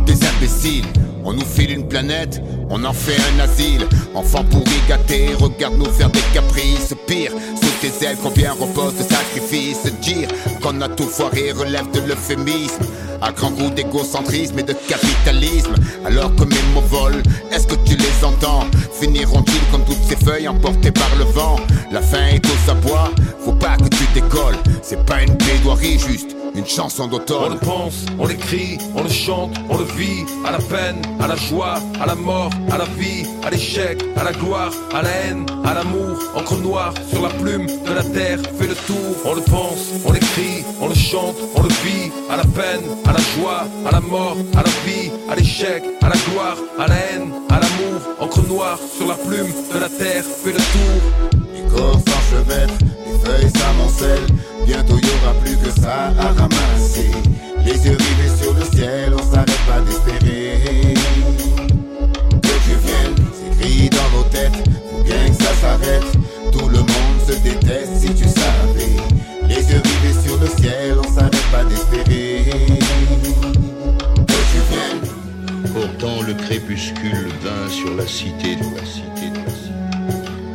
Des 0.06 0.18
imbéciles, 0.26 0.86
On 1.24 1.32
nous 1.32 1.44
file 1.44 1.70
une 1.70 1.86
planète, 1.86 2.42
on 2.68 2.84
en 2.84 2.92
fait 2.92 3.16
un 3.34 3.40
asile. 3.40 3.86
Enfants 4.14 4.44
pourris 4.44 4.82
gâtés, 4.88 5.34
regarde 5.38 5.78
nous 5.78 5.84
faire 5.86 6.10
des 6.10 6.22
caprices. 6.34 6.94
Pire, 7.06 7.30
sous 7.30 7.70
tes 7.80 8.04
ailes, 8.04 8.16
combien 8.22 8.52
repose 8.52 8.94
de 8.96 9.02
sacrifices. 9.02 9.84
Dire 10.00 10.28
qu'on 10.60 10.80
a 10.80 10.88
tout 10.88 11.06
foiré 11.06 11.52
relève 11.52 11.90
de 11.92 12.00
l'euphémisme. 12.00 12.82
À 13.20 13.30
grand 13.30 13.52
goût 13.52 13.70
d'égocentrisme 13.70 14.58
et 14.58 14.64
de 14.64 14.74
capitalisme. 14.88 15.74
Alors 16.04 16.34
que 16.34 16.44
mes 16.44 16.62
mots 16.74 16.80
volent, 16.88 17.22
est-ce 17.52 17.68
que 17.68 17.76
tu 17.84 17.96
les 17.96 18.24
entends? 18.24 18.66
Finiront-ils 19.00 19.70
comme 19.70 19.84
toutes 19.84 20.02
ces 20.08 20.16
feuilles 20.16 20.48
emportées 20.48 20.90
par 20.90 21.10
le 21.18 21.24
vent? 21.24 21.56
La 21.92 22.02
fin 22.02 22.26
est 22.26 22.44
aux 22.44 22.70
abois, 22.70 23.12
faut 23.44 23.52
pas 23.52 23.76
que 23.76 23.88
tu 23.88 24.04
décolles. 24.12 24.58
C'est 24.82 25.04
pas 25.06 25.22
une 25.22 25.36
plaidoirie 25.36 26.00
juste 26.00 26.34
une 26.54 26.66
chanson 26.66 27.06
d'automne. 27.06 27.44
On 27.44 27.48
le 27.50 27.58
pense, 27.58 28.04
on 28.18 28.26
l'écrit, 28.26 28.78
on 28.94 29.02
le 29.02 29.08
chante, 29.08 29.54
on 29.68 29.78
le 29.78 29.84
vit, 29.84 30.24
à 30.44 30.52
la 30.52 30.58
peine, 30.58 31.02
à 31.20 31.26
la 31.26 31.36
joie, 31.36 31.78
à 32.00 32.06
la 32.06 32.14
mort, 32.14 32.50
à 32.70 32.78
la 32.78 32.84
vie, 32.84 33.26
à 33.44 33.50
l'échec, 33.50 34.02
à 34.16 34.24
la 34.24 34.32
gloire, 34.32 34.72
à 34.94 35.02
la 35.02 35.10
haine, 35.10 35.46
à 35.64 35.74
l'amour, 35.74 36.18
encre 36.34 36.56
noire 36.58 36.94
sur 37.10 37.22
la 37.22 37.30
plume 37.30 37.66
de 37.66 37.92
la 37.92 38.02
terre, 38.02 38.38
fait 38.58 38.66
le 38.68 38.74
tour. 38.74 39.16
On 39.24 39.34
le 39.34 39.42
pense, 39.42 39.92
on 40.04 40.12
l'écrit, 40.12 40.64
on 40.80 40.88
le 40.88 40.94
chante, 40.94 41.36
on 41.56 41.62
le 41.62 41.68
vit, 41.68 42.10
à 42.30 42.36
la 42.36 42.44
peine, 42.44 42.82
à 43.06 43.12
la 43.12 43.20
joie, 43.36 43.64
à 43.86 43.90
la 43.90 44.00
mort, 44.00 44.36
à 44.54 44.62
la 44.62 44.70
vie, 44.84 45.10
à 45.30 45.36
l'échec, 45.36 45.82
à 46.02 46.08
la 46.08 46.16
gloire, 46.30 46.56
à 46.78 46.86
la 46.88 46.94
haine, 46.94 47.32
à 47.50 47.60
l'amour, 47.60 48.00
encre 48.20 48.46
noire 48.48 48.78
sur 48.96 49.08
la 49.08 49.14
plume 49.14 49.52
de 49.72 49.78
la 49.78 49.88
terre, 49.88 50.24
fait 50.24 50.52
le 50.52 50.58
tour. 50.58 52.12
Les 52.32 53.18
feuilles 53.24 53.50
s'amoncellent. 53.50 54.26
Bientôt 54.64 54.96
y 54.96 55.06
aura 55.22 55.34
plus 55.44 55.56
que 55.56 55.70
ça 55.80 56.12
à 56.18 56.28
ramasser. 56.32 57.10
Les 57.64 57.74
yeux 57.86 57.96
rivés 57.96 58.36
sur 58.40 58.54
le 58.54 58.64
ciel, 58.74 59.12
on 59.14 59.22
s'arrête 59.22 59.66
pas 59.66 59.80
d'espérer. 59.80 60.94
Que 62.42 62.74
viennes, 62.86 63.16
c'est 63.34 63.60
gris 63.60 63.90
dans 63.90 64.16
nos 64.16 64.24
têtes. 64.24 64.68
Faut 64.90 65.02
bien 65.04 65.28
que 65.28 65.42
ça 65.42 65.52
s'arrête. 65.60 66.12
Tout 66.52 66.68
le 66.68 66.78
monde 66.78 67.18
se 67.26 67.32
déteste 67.42 67.96
si 68.00 68.14
tu 68.14 68.24
savais. 68.24 68.96
Les 69.46 69.70
yeux 69.70 69.82
rivés 69.84 70.20
sur 70.26 70.38
le 70.38 70.46
ciel, 70.46 70.96
on 70.98 71.14
s'arrête 71.14 71.50
pas 71.52 71.64
d'espérer. 71.64 72.44
Que 74.26 74.40
tu 74.52 74.60
viennes. 74.70 75.72
Pourtant 75.72 76.22
le 76.26 76.34
crépuscule 76.34 77.28
vint 77.42 77.68
sur 77.68 77.94
la 77.94 78.06
cité 78.06 78.56
de 78.56 78.64
la 78.74 78.84
cité 78.84 79.30
de 79.30 79.36
la 79.36 79.50
cité, 79.50 79.72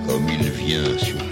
comme 0.07 0.27
il 0.29 0.49
vient 0.49 0.97
sur 0.97 1.26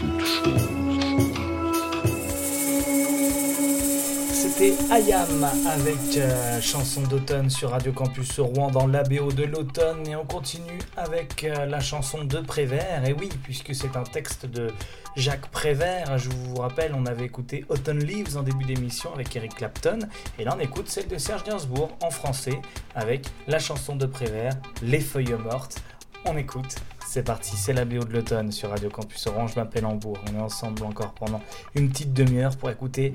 C'était 4.58 4.74
Ayam 4.89 5.44
avec 5.68 6.18
euh, 6.18 6.62
chanson 6.62 7.02
d'automne 7.02 7.50
sur 7.50 7.72
Radio 7.72 7.91
Campus 7.91 8.39
Rouen 8.39 8.72
dans 8.72 8.88
l'ABO 8.88 9.34
de 9.34 9.44
l'automne. 9.44 10.08
Et 10.08 10.15
on 10.15 10.24
continue 10.24 10.80
avec 10.96 11.44
euh, 11.44 11.65
la 11.65 11.82
chanson 11.82 12.24
de 12.24 12.39
Prévert. 12.39 13.04
Et 13.06 13.12
oui 13.12 13.28
puisque 13.44 13.76
c'est 13.76 13.98
un 13.98 14.04
texte 14.04 14.46
de 14.46 14.72
Jacques 15.18 15.48
Prévert 15.48 16.18
je 16.18 16.30
vous 16.30 16.56
rappelle 16.56 16.94
on 16.96 17.06
avait 17.06 17.26
écouté 17.26 17.65
Autumn 17.68 18.00
Leaves 18.00 18.38
en 18.38 18.44
début 18.44 18.63
d'émission 18.63 19.13
avec 19.13 19.36
Eric 19.36 19.56
Clapton. 19.56 20.00
Et 20.39 20.46
là 20.46 20.56
on 20.58 20.62
écoute 20.62 20.88
celle 20.88 21.10
de 21.10 21.18
Serge 21.18 21.44
Gainsbourg 21.44 21.89
en 22.02 22.10
français 22.10 22.62
avec 22.96 23.28
la 23.48 23.60
chanson 23.60 23.98
de 23.98 24.06
Prévert 24.06 24.54
Les 24.82 25.02
feuilles 25.02 25.36
mortes. 25.44 25.82
On 26.24 26.38
écoute. 26.38 26.76
C'est 27.08 27.24
parti, 27.24 27.56
c'est 27.56 27.72
la 27.72 27.86
BO 27.86 28.04
de 28.04 28.12
l'automne 28.12 28.52
sur 28.52 28.72
Radio 28.72 28.89
Campus 28.89 29.28
Orange. 29.28 29.52
Je 29.54 29.60
m'appelle 29.60 29.86
Hambourg. 29.86 30.18
On 30.28 30.36
est 30.36 30.41
ensemble 30.41 30.84
encore 30.84 31.13
pendant 31.13 31.39
une 31.76 31.89
petite 31.89 32.13
demi-heure 32.13 32.58
pour 32.58 32.70
écouter 32.70 33.13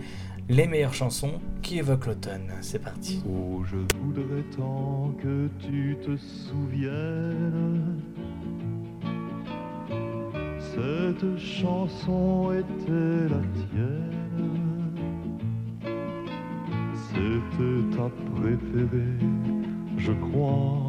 les 0.50 0.66
meilleures 0.66 0.94
chansons 0.94 1.40
qui 1.62 1.78
évoquent 1.78 2.06
l'automne. 2.06 2.52
C'est 2.60 2.82
parti. 2.82 3.22
Oh, 3.24 3.62
je 3.64 3.76
voudrais 3.98 4.42
tant 4.56 5.14
que 5.22 5.48
tu 5.60 5.96
te 6.04 6.16
souviennes. 6.16 8.00
Cette 10.58 11.38
chanson 11.38 12.52
était 12.52 13.28
la 13.28 13.40
tienne. 13.54 14.90
C'était 16.94 17.96
ta 17.96 18.10
préférée, 18.34 19.18
je 19.98 20.12
crois. 20.12 20.88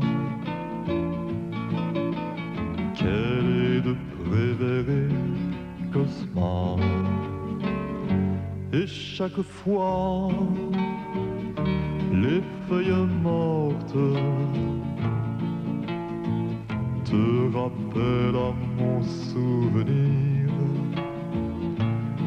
Quelle 2.95 3.77
est 3.77 3.81
de 3.81 3.95
préférée, 4.23 5.09
Cosma? 5.93 7.30
Et 8.73 8.87
chaque 8.87 9.41
fois, 9.41 10.29
les 12.13 12.41
feuilles 12.69 13.05
mortes 13.21 13.97
te 17.03 17.53
rappellent 17.53 18.37
à 18.37 18.53
mon 18.77 19.03
souvenir. 19.03 20.49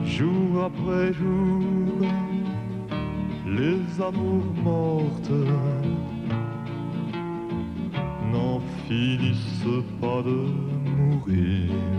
Jour 0.05 0.65
après 0.67 1.15
jour, 1.15 2.11
les 3.47 4.03
amours 4.03 4.55
mortes 4.63 5.31
n'en 8.31 8.61
finissent 8.87 9.83
pas 9.99 10.21
de 10.23 10.45
mourir 10.99 11.94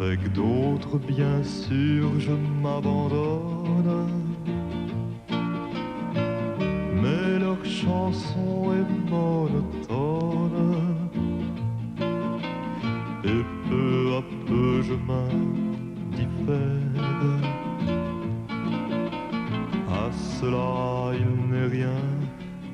avec 0.00 0.32
d'autres, 0.32 0.98
bien 0.98 1.42
sûr, 1.42 2.18
je 2.18 2.32
m'abandonne. 2.62 4.22
Mais 7.02 7.38
leur 7.38 7.64
chanson 7.64 8.72
est 8.72 9.10
monotone. 9.10 10.50
Et 13.24 13.42
peu 13.68 14.16
à 14.18 14.22
peu, 14.46 14.82
je 14.82 14.94
m'indiffère. 15.08 16.24
À 19.90 20.10
cela, 20.12 21.12
il 21.14 21.50
n'est 21.50 21.66
rien 21.66 22.02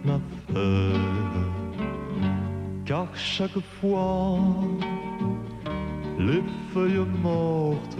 à 0.08 0.18
faire. 0.52 1.50
Car 2.84 3.06
chaque 3.14 3.60
fois, 3.80 4.38
mortes 7.22 7.96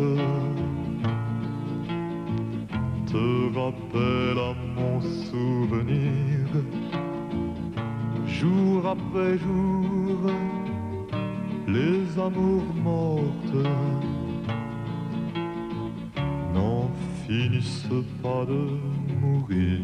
te 3.07 3.59
rappellent 3.59 4.39
à 4.39 4.55
mon 4.77 5.01
souvenir. 5.01 6.47
Jour 8.27 8.87
après 8.87 9.37
jour, 9.39 10.19
les 11.67 12.19
amours 12.19 12.75
mortes 12.83 13.69
n'en 16.55 16.89
finissent 17.27 17.89
pas 18.23 18.45
de 18.47 18.63
mourir. 19.21 19.81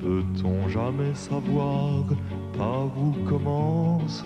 Peut-on 0.00 0.68
jamais 0.68 1.14
savoir 1.14 2.04
par 2.56 2.86
où 2.98 3.12
commence 3.28 4.24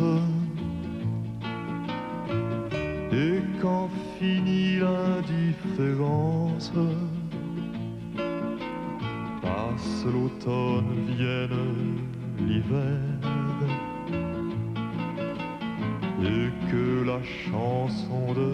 passe 9.43 10.05
l'automne, 10.05 11.07
vienne 11.07 11.99
l'hiver, 12.39 13.01
et 16.23 16.71
que 16.71 17.05
la 17.05 17.21
chanson 17.23 18.35
de 18.35 18.51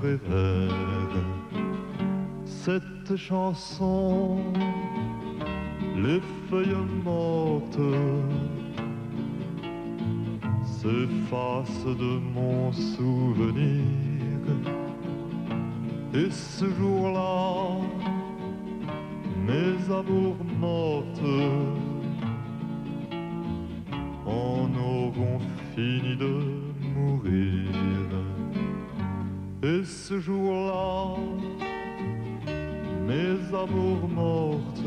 Prévert, 0.00 0.70
cette 2.44 3.16
chanson, 3.16 4.38
les 5.96 6.20
feuilles 6.48 6.86
mortes, 7.04 7.78
s'efface 10.64 11.84
de 11.84 12.18
mon 12.34 12.72
souvenir. 12.72 13.82
Et 16.16 16.30
ce 16.30 16.64
jour-là, 16.66 17.80
mes 19.44 19.92
amours 19.92 20.44
mortes 20.60 21.20
en 24.24 24.70
auront 24.78 25.40
fini 25.74 26.16
de 26.16 26.38
mourir. 26.94 27.68
Et 29.64 29.82
ce 29.84 30.20
jour-là, 30.20 31.16
mes 33.08 33.52
amours 33.52 34.08
mortes 34.08 34.86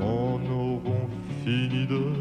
en 0.00 0.40
auront 0.50 1.08
fini 1.44 1.86
de 1.86 2.15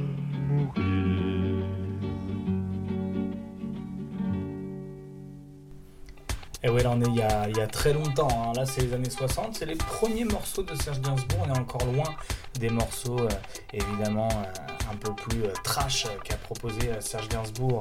Et 6.65 6.69
ouais, 6.69 6.81
là 6.81 6.93
on 6.95 7.01
est 7.01 7.05
il 7.05 7.57
y 7.57 7.61
a, 7.61 7.67
très 7.67 7.93
longtemps, 7.93 8.27
hein. 8.31 8.53
là 8.55 8.65
c'est 8.65 8.81
les 8.81 8.93
années 8.93 9.09
60, 9.09 9.55
c'est 9.55 9.67
les 9.67 9.75
premiers 9.75 10.23
morceaux 10.23 10.63
de 10.63 10.73
Serge 10.73 10.99
Gainsbourg, 10.99 11.45
on 11.47 11.53
est 11.53 11.59
encore 11.59 11.85
loin 11.85 12.15
des 12.59 12.69
morceaux 12.69 13.19
euh, 13.19 13.29
évidemment 13.71 14.29
euh, 14.29 14.91
un 14.91 14.95
peu 14.95 15.13
plus 15.13 15.43
euh, 15.43 15.53
trash 15.63 16.07
qu'a 16.23 16.37
proposé 16.37 16.89
Serge 17.01 17.29
Gainsbourg 17.29 17.77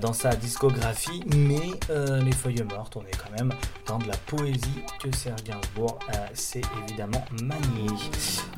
dans 0.00 0.14
sa 0.14 0.34
discographie, 0.34 1.22
mais 1.36 1.72
les 2.24 2.32
feuilles 2.32 2.62
mortes, 2.62 2.96
on 2.96 3.02
est 3.02 3.16
quand 3.16 3.30
même 3.36 3.52
dans 3.86 3.98
de 3.98 4.08
la 4.08 4.16
poésie 4.16 4.82
que 4.98 5.14
Serge 5.14 5.44
Gainsbourg 5.44 5.98
sait 6.32 6.62
évidemment 6.84 7.24
manier. 7.42 7.90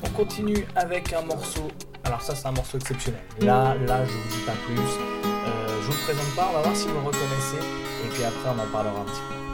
On 0.05 0.11
continue 0.11 0.67
avec 0.77 1.13
un 1.13 1.23
morceau, 1.23 1.69
alors 2.05 2.23
ça 2.23 2.37
c'est 2.37 2.47
un 2.47 2.53
morceau 2.53 2.79
exceptionnel, 2.79 3.23
là, 3.41 3.75
là 3.75 4.05
je 4.05 4.13
vous 4.13 4.37
dis 4.37 4.45
pas 4.47 4.53
plus, 4.67 4.77
je 5.83 5.87
vous 5.91 6.05
présente 6.05 6.37
pas, 6.37 6.49
on 6.51 6.55
va 6.55 6.63
voir 6.63 6.77
si 6.77 6.87
vous 6.87 6.95
le 6.95 7.07
reconnaissez, 7.07 7.59
et 8.05 8.09
puis 8.13 8.23
après 8.23 8.51
on 8.57 8.61
en 8.61 8.73
parlera 8.73 9.01
un 9.01 9.05
petit 9.05 9.21
peu. 9.29 9.48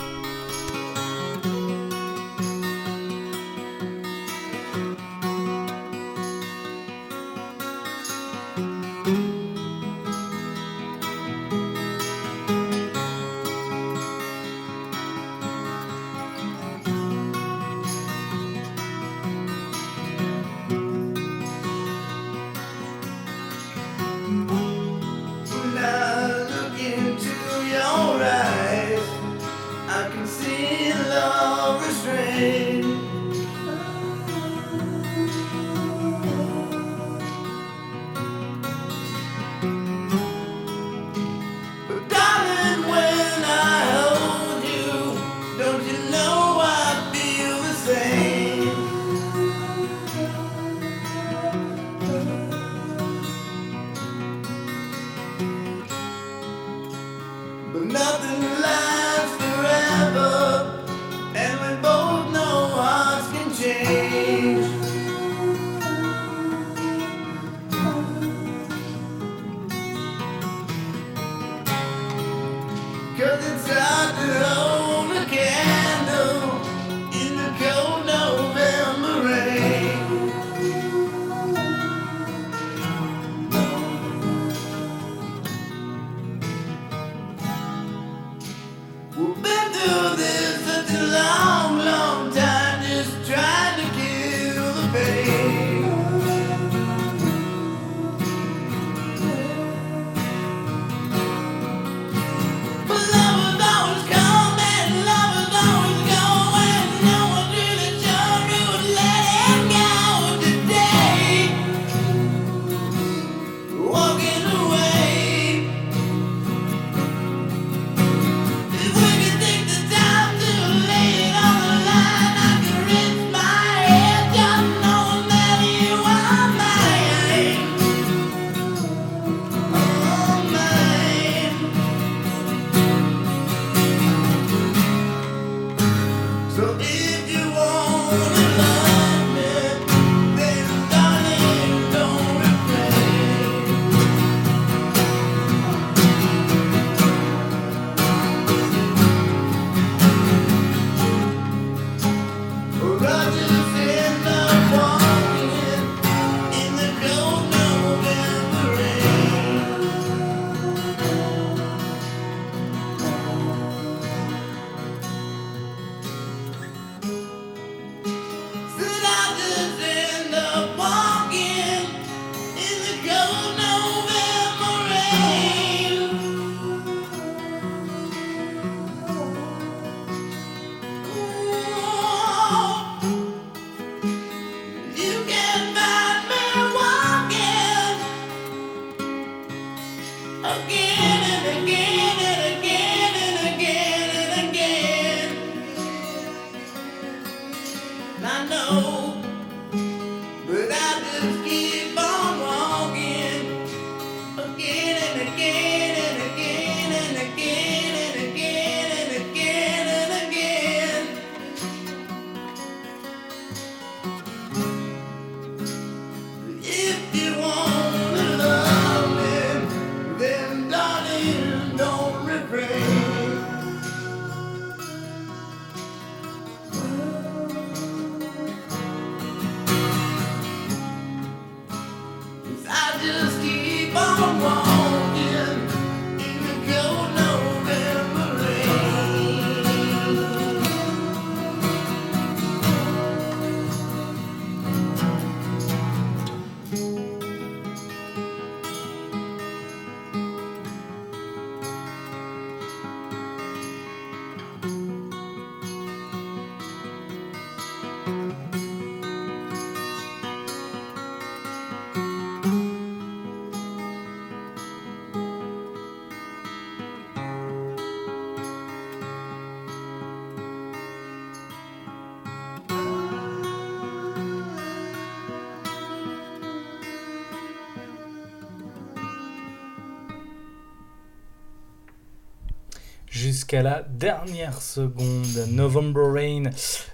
Jusqu'à 283.35 283.63
la 283.65 283.83
dernière 283.83 284.63
seconde. 284.63 285.27
November 285.51 286.03
Rain 286.05 286.51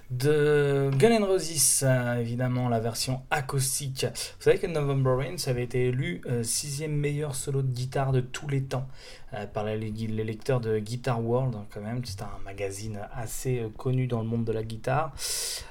de 0.09 0.89
Gun 0.97 1.11
N' 1.11 1.23
Roses, 1.23 1.83
euh, 1.83 2.19
évidemment 2.19 2.67
la 2.67 2.79
version 2.79 3.21
Vous 3.57 4.43
savez 4.43 4.59
que 4.59 4.67
November 4.67 5.15
Rain, 5.17 5.35
avait 5.47 5.63
été 5.63 5.87
élu 5.87 6.21
euh, 6.25 6.43
sixième 6.43 6.93
meilleur 6.93 7.35
solo 7.35 7.61
de 7.61 7.71
guitare 7.71 8.11
de 8.11 8.21
tous 8.21 8.47
les 8.47 8.63
temps 8.63 8.87
euh, 9.33 9.45
par 9.45 9.65
les, 9.65 9.77
lecteurs 9.77 10.61
de 10.61 10.79
Guitar 10.79 11.23
World, 11.23 11.55
hein, 11.55 11.65
quand 11.69 11.81
même. 11.81 12.01
C'est 12.05 12.21
un 12.21 12.39
magazine 12.45 12.99
assez 13.13 13.65
connu 13.77 14.07
dans 14.07 14.21
le 14.21 14.27
monde 14.27 14.45
de 14.45 14.51
la 14.51 14.63
guitare. 14.63 15.13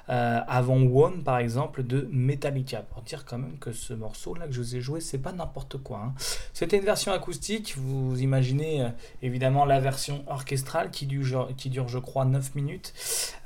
avant 0.09 0.77
One, 0.77 1.23
par 1.23 1.39
exemple, 1.39 1.83
de 1.83 2.09
Metallica. 2.11 2.83
Pour 2.83 3.03
dire 3.03 3.25
quand 3.25 3.39
même 3.39 3.59
que 3.59 3.73
ce 3.73 3.95
morceau-là 3.95 4.47
que 4.47 4.53
je 4.53 4.61
vous 4.61 4.77
ai 4.77 4.81
joué, 4.81 5.01
c'est 5.01 5.19
pas 5.19 5.33
n'importe 5.33 5.79
quoi. 5.79 6.03
Hein. 6.05 6.15
C'était 6.53 6.79
une 6.79 6.85
version 6.85 7.13
acoustique. 7.13 7.75
Vous 7.77 8.21
imaginez 8.21 8.89
évidemment 9.23 9.65
la 9.65 9.81
version 9.81 10.25
orchestrale 10.27 10.91
qui 10.91 11.07
dure, 11.07 11.49
qui 11.57 11.71
dure 11.71 11.89
je 11.89 11.99
crois, 11.99 12.25
9 12.25 12.55
minutes. 12.55 12.93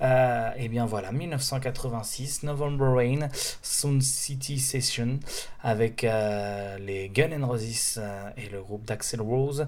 et 0.00 0.04
eh 0.56 0.68
bien 0.68 0.86
voilà, 0.86 1.12
1986, 1.12 2.42
November 2.44 2.92
Rain, 2.94 3.28
Sun 3.62 4.00
City 4.24 4.58
Session, 4.58 5.20
avec 5.62 6.02
euh, 6.02 6.78
les 6.78 7.10
Gun 7.10 7.30
N' 7.30 7.44
Roses 7.44 7.98
euh, 7.98 8.30
et 8.38 8.48
le 8.48 8.62
groupe 8.62 8.86
d'Axel 8.86 9.20
Rose. 9.20 9.66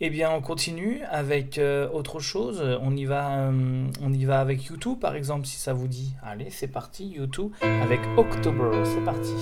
Eh 0.00 0.08
bien, 0.08 0.30
on 0.30 0.40
continue 0.40 1.02
avec 1.10 1.58
euh, 1.58 1.90
autre 1.90 2.18
chose. 2.18 2.62
On 2.80 2.96
y 2.96 3.04
va, 3.04 3.50
on 4.00 4.12
y 4.12 4.24
va 4.24 4.40
avec 4.40 4.64
YouTube, 4.64 4.98
par 4.98 5.14
exemple, 5.14 5.44
si 5.46 5.58
ça 5.58 5.74
vous 5.74 5.88
dit. 5.88 6.14
Allez, 6.22 6.48
c'est 6.48 6.68
parti, 6.68 7.06
YouTube 7.08 7.52
avec 7.60 8.00
October. 8.16 8.82
C'est 8.84 9.04
parti. 9.04 9.34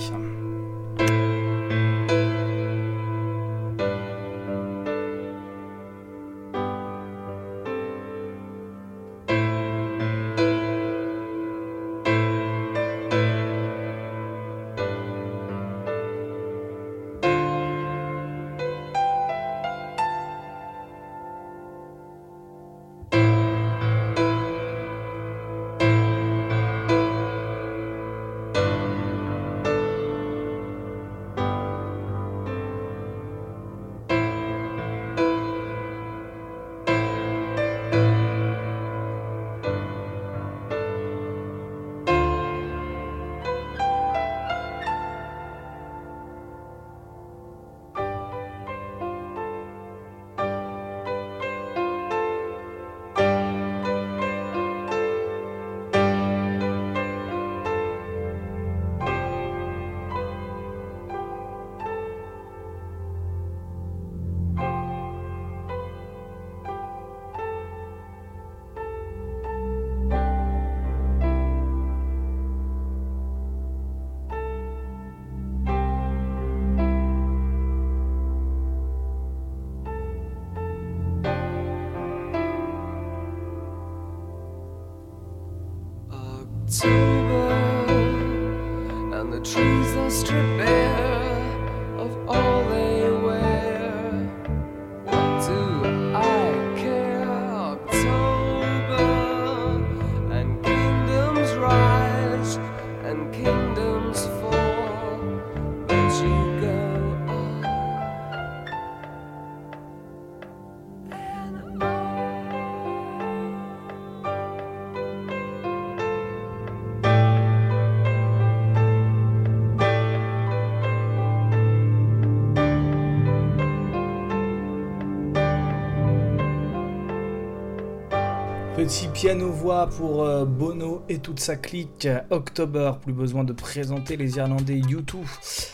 Petit 128.87 129.09
piano-voix 129.09 129.87
pour 129.87 130.23
euh, 130.23 130.45
Bono 130.45 131.03
et 131.09 131.17
toute 131.17 131.41
sa 131.41 131.57
clique. 131.57 132.07
October, 132.29 132.93
plus 133.01 133.11
besoin 133.11 133.43
de 133.43 133.51
présenter 133.51 134.15
les 134.15 134.37
Irlandais 134.37 134.79
U2. 134.79 135.25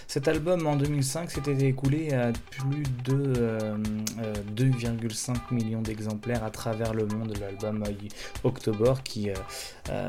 Cet 0.07 0.27
album 0.27 0.65
en 0.65 0.75
2005 0.77 1.29
s'était 1.29 1.67
écoulé 1.67 2.11
à 2.11 2.31
plus 2.49 2.81
de 3.05 3.32
2,5 4.55 4.85
euh, 4.85 5.33
euh, 5.33 5.55
millions 5.55 5.81
d'exemplaires 5.81 6.43
à 6.43 6.49
travers 6.49 6.93
le 6.93 7.05
monde. 7.05 7.33
L'album 7.39 7.83
October 8.43 8.93
qui 9.03 9.29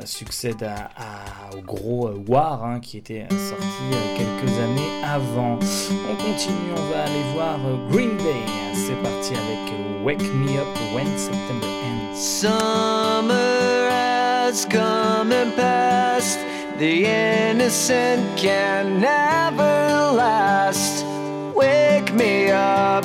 succède 0.05 0.63
à, 0.63 1.57
au 1.57 1.61
gros 1.63 2.11
War 2.29 2.65
hein, 2.65 2.81
qui 2.81 2.99
était 2.99 3.27
sorti 3.31 3.67
quelques 4.17 4.59
années 4.59 5.05
avant. 5.05 5.59
On 5.59 6.17
continue, 6.17 6.73
on 6.77 6.91
va 6.91 7.05
aller 7.05 7.33
voir 7.35 7.59
Green 7.91 8.17
Day. 8.19 8.43
C'est 8.75 9.01
parti 9.03 9.33
avec 9.33 10.05
Wake 10.05 10.35
Me 10.35 10.59
Up 10.59 10.67
When 10.95 11.07
September 11.19 11.67
Ends. 11.67 12.19
Summer 12.19 13.89
has 13.91 14.67
come 14.67 15.33
and 15.33 15.55
passed. 15.57 16.39
The 16.79 17.07
innocent 17.07 18.37
can 18.37 19.01
never 19.01 20.13
last. 20.13 21.05
Wake 21.55 22.13
me 22.13 22.51
up 22.51 23.05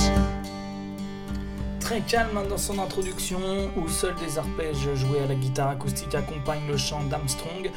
Calme 2.07 2.47
dans 2.49 2.57
son 2.57 2.79
introduction, 2.79 3.39
où 3.77 3.87
seuls 3.87 4.15
des 4.15 4.37
arpèges 4.37 4.95
joués 4.95 5.21
à 5.23 5.27
la 5.27 5.35
guitare 5.35 5.69
acoustique 5.69 6.13
accompagnent 6.15 6.67
le 6.67 6.77
chant 6.77 7.03
d'Armstrong. 7.03 7.69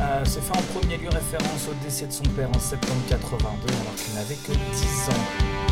Euh, 0.00 0.22
C'est 0.24 0.42
fait 0.42 0.56
en 0.56 0.62
premier 0.78 0.96
lieu 0.96 1.08
référence 1.08 1.68
au 1.68 1.74
décès 1.84 2.06
de 2.06 2.12
son 2.12 2.24
père 2.24 2.48
en 2.54 2.58
septembre 2.58 3.00
82, 3.08 3.72
alors 3.72 3.94
qu'il 3.94 4.14
n'avait 4.14 4.36
que 4.36 4.52
10 4.52 5.08
ans. 5.10 5.62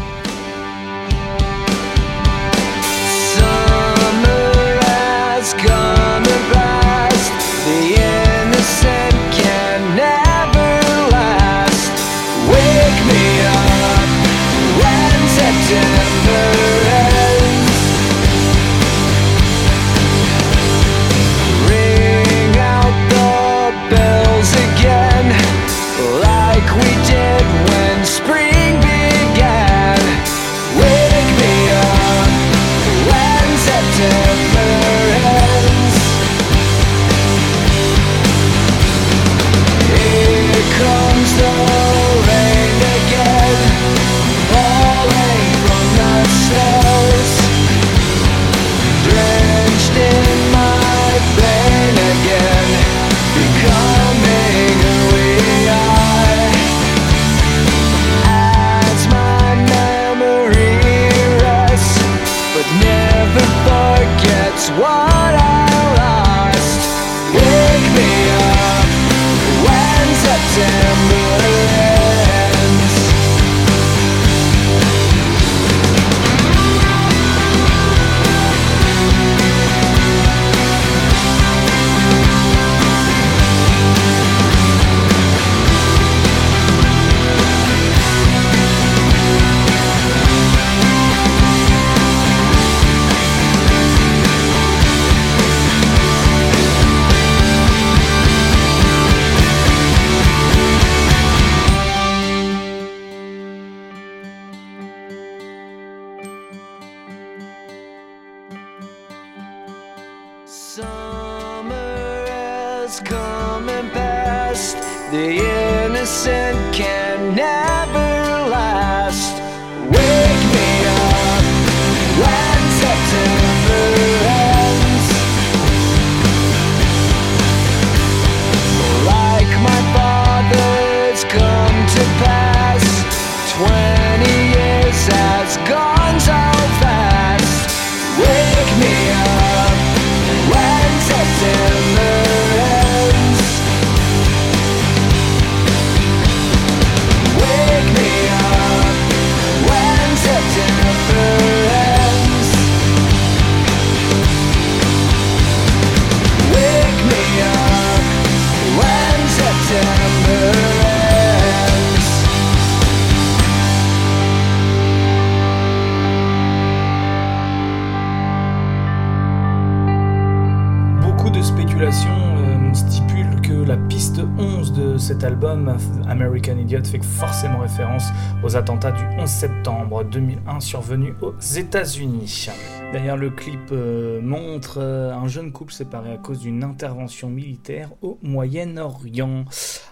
Aux 178.50 178.56
attentats 178.56 178.90
du 178.90 179.04
11 179.16 179.28
septembre 179.30 180.02
2001 180.02 180.58
survenus 180.58 181.14
aux 181.20 181.38
États-Unis. 181.38 182.48
D'ailleurs, 182.92 183.16
le 183.16 183.30
clip 183.30 183.60
euh, 183.70 184.20
montre 184.20 184.78
euh, 184.78 185.14
un 185.14 185.28
jeune 185.28 185.52
couple 185.52 185.72
séparé 185.72 186.12
à 186.12 186.16
cause 186.16 186.40
d'une 186.40 186.64
intervention 186.64 187.28
militaire 187.28 187.90
au 188.02 188.18
Moyen-Orient. 188.22 189.44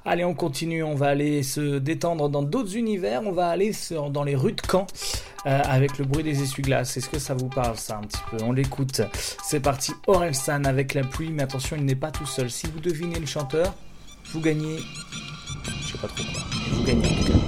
Allez, 0.04 0.24
on 0.24 0.34
continue, 0.34 0.82
on 0.82 0.96
va 0.96 1.06
aller 1.06 1.44
se 1.44 1.78
détendre 1.78 2.28
dans 2.28 2.42
d'autres 2.42 2.76
univers, 2.76 3.22
on 3.24 3.30
va 3.30 3.48
aller 3.48 3.70
dans 4.12 4.24
les 4.24 4.34
rues 4.34 4.54
de 4.54 4.62
Caen 4.68 4.88
euh, 5.46 5.60
avec 5.64 5.96
le 5.98 6.04
bruit 6.04 6.24
des 6.24 6.42
essuie-glaces. 6.42 6.96
Est-ce 6.96 7.08
que 7.08 7.20
ça 7.20 7.34
vous 7.34 7.48
parle 7.48 7.76
ça 7.76 7.98
un 7.98 8.06
petit 8.06 8.22
peu? 8.28 8.38
On 8.42 8.50
l'écoute. 8.50 9.02
C'est 9.44 9.60
parti, 9.60 9.92
Orelsan 10.08 10.64
avec 10.64 10.94
la 10.94 11.04
pluie, 11.04 11.30
mais 11.30 11.44
attention, 11.44 11.76
il 11.76 11.84
n'est 11.84 11.94
pas 11.94 12.10
tout 12.10 12.26
seul. 12.26 12.50
Si 12.50 12.66
vous 12.66 12.80
devinez 12.80 13.20
le 13.20 13.26
chanteur, 13.26 13.72
vous 14.32 14.40
gagnez. 14.40 14.78
Je 15.82 15.92
sais 15.92 15.98
pas 15.98 16.08
trop 16.08 16.24
quoi. 16.32 16.42
Vous 16.72 16.82
gagnez 16.82 17.06
en 17.06 17.24
tout 17.24 17.32
cas. 17.32 17.47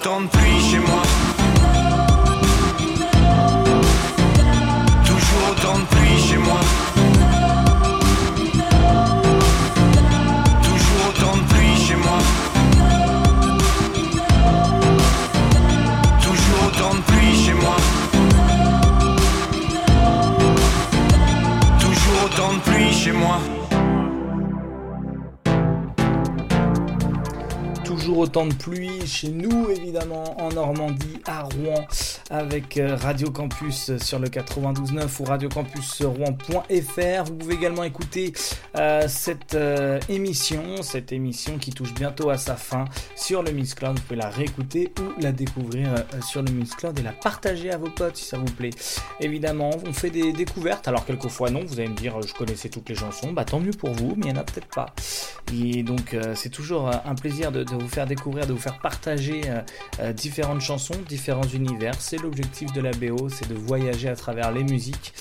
autant 0.00 0.20
de 0.20 0.28
pluie 0.28 0.57
autant 28.28 28.44
de 28.44 28.52
pluie 28.52 29.06
chez 29.06 29.30
nous, 29.30 29.70
évidemment, 29.70 30.38
en 30.38 30.50
Normandie, 30.50 31.18
à 31.24 31.44
Rouen, 31.44 31.86
avec 32.28 32.76
euh, 32.76 32.94
Radio 32.94 33.30
Campus 33.30 33.96
sur 33.96 34.18
le 34.18 34.28
92.9 34.28 35.20
ou 35.20 35.24
radiocampusrouen.fr. 35.24 37.24
Vous 37.24 37.34
pouvez 37.34 37.54
également 37.54 37.84
écouter 37.84 38.34
euh, 38.76 39.08
cette 39.08 39.54
euh, 39.54 39.98
émission, 40.10 40.82
cette 40.82 41.12
émission 41.12 41.56
qui 41.56 41.70
touche 41.70 41.94
bientôt 41.94 42.28
à 42.28 42.36
sa 42.36 42.56
fin 42.56 42.84
sur 43.16 43.42
le 43.42 43.50
Miss 43.52 43.74
Cloud. 43.74 43.96
Vous 43.96 44.02
pouvez 44.02 44.20
la 44.20 44.28
réécouter 44.28 44.92
ou 45.00 45.22
la 45.22 45.32
découvrir 45.32 45.88
sur 46.20 46.42
le 46.42 46.52
Miss 46.52 46.74
Cloud 46.74 46.98
et 46.98 47.02
la 47.02 47.12
partager 47.12 47.70
à 47.70 47.78
vos 47.78 47.88
potes 47.88 48.16
si 48.16 48.26
ça 48.26 48.36
vous 48.36 48.52
plaît. 48.52 48.74
Évidemment, 49.20 49.70
on 49.86 49.94
fait 49.94 50.10
des 50.10 50.34
découvertes, 50.34 50.86
alors 50.86 51.06
quelquefois 51.06 51.48
non, 51.48 51.64
vous 51.64 51.80
allez 51.80 51.88
me 51.88 51.96
dire 51.96 52.20
je 52.20 52.34
connaissais 52.34 52.68
toutes 52.68 52.90
les 52.90 52.94
chansons, 52.94 53.32
bah 53.32 53.46
tant 53.46 53.58
mieux 53.58 53.70
pour 53.70 53.92
vous, 53.92 54.12
mais 54.16 54.26
il 54.26 54.32
n'y 54.32 54.38
en 54.38 54.42
a 54.42 54.44
peut-être 54.44 54.68
pas. 54.68 54.94
Et 55.54 55.82
donc 55.82 56.14
c'est 56.34 56.50
toujours 56.50 56.90
un 56.90 57.14
plaisir 57.14 57.52
de, 57.52 57.64
de 57.64 57.74
vous 57.74 57.88
faire 57.88 58.04
découvrir, 58.04 58.17
de 58.24 58.52
vous 58.52 58.58
faire 58.58 58.78
partager 58.78 59.42
euh, 59.46 59.60
euh, 60.00 60.12
différentes 60.12 60.60
chansons, 60.60 60.94
différents 61.08 61.48
univers. 61.48 61.94
C'est 62.00 62.18
l'objectif 62.18 62.72
de 62.72 62.80
la 62.80 62.90
BO, 62.90 63.28
c'est 63.28 63.48
de 63.48 63.54
voyager 63.54 64.08
à 64.08 64.16
travers 64.16 64.52
les 64.52 64.64
musiques. 64.64 65.12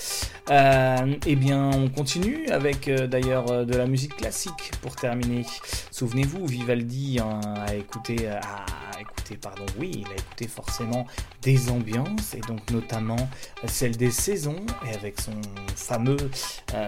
Euh, 0.49 1.15
eh 1.25 1.35
bien, 1.35 1.69
on 1.73 1.89
continue 1.89 2.47
avec 2.49 2.89
d'ailleurs 2.89 3.65
de 3.65 3.75
la 3.75 3.85
musique 3.85 4.15
classique 4.15 4.71
pour 4.81 4.95
terminer. 4.95 5.45
Souvenez-vous, 5.91 6.45
Vivaldi 6.47 7.19
hein, 7.19 7.41
a 7.67 7.75
écouté, 7.75 8.27
a 8.29 8.65
écouté, 8.99 9.35
pardon, 9.35 9.65
oui, 9.77 10.05
il 10.05 10.07
a 10.07 10.15
écouté 10.15 10.47
forcément 10.47 11.05
des 11.41 11.69
ambiances 11.69 12.33
et 12.33 12.39
donc 12.41 12.69
notamment 12.71 13.29
celle 13.67 13.97
des 13.97 14.11
saisons 14.11 14.65
et 14.89 14.95
avec 14.95 15.19
son 15.19 15.33
fameux, 15.75 16.17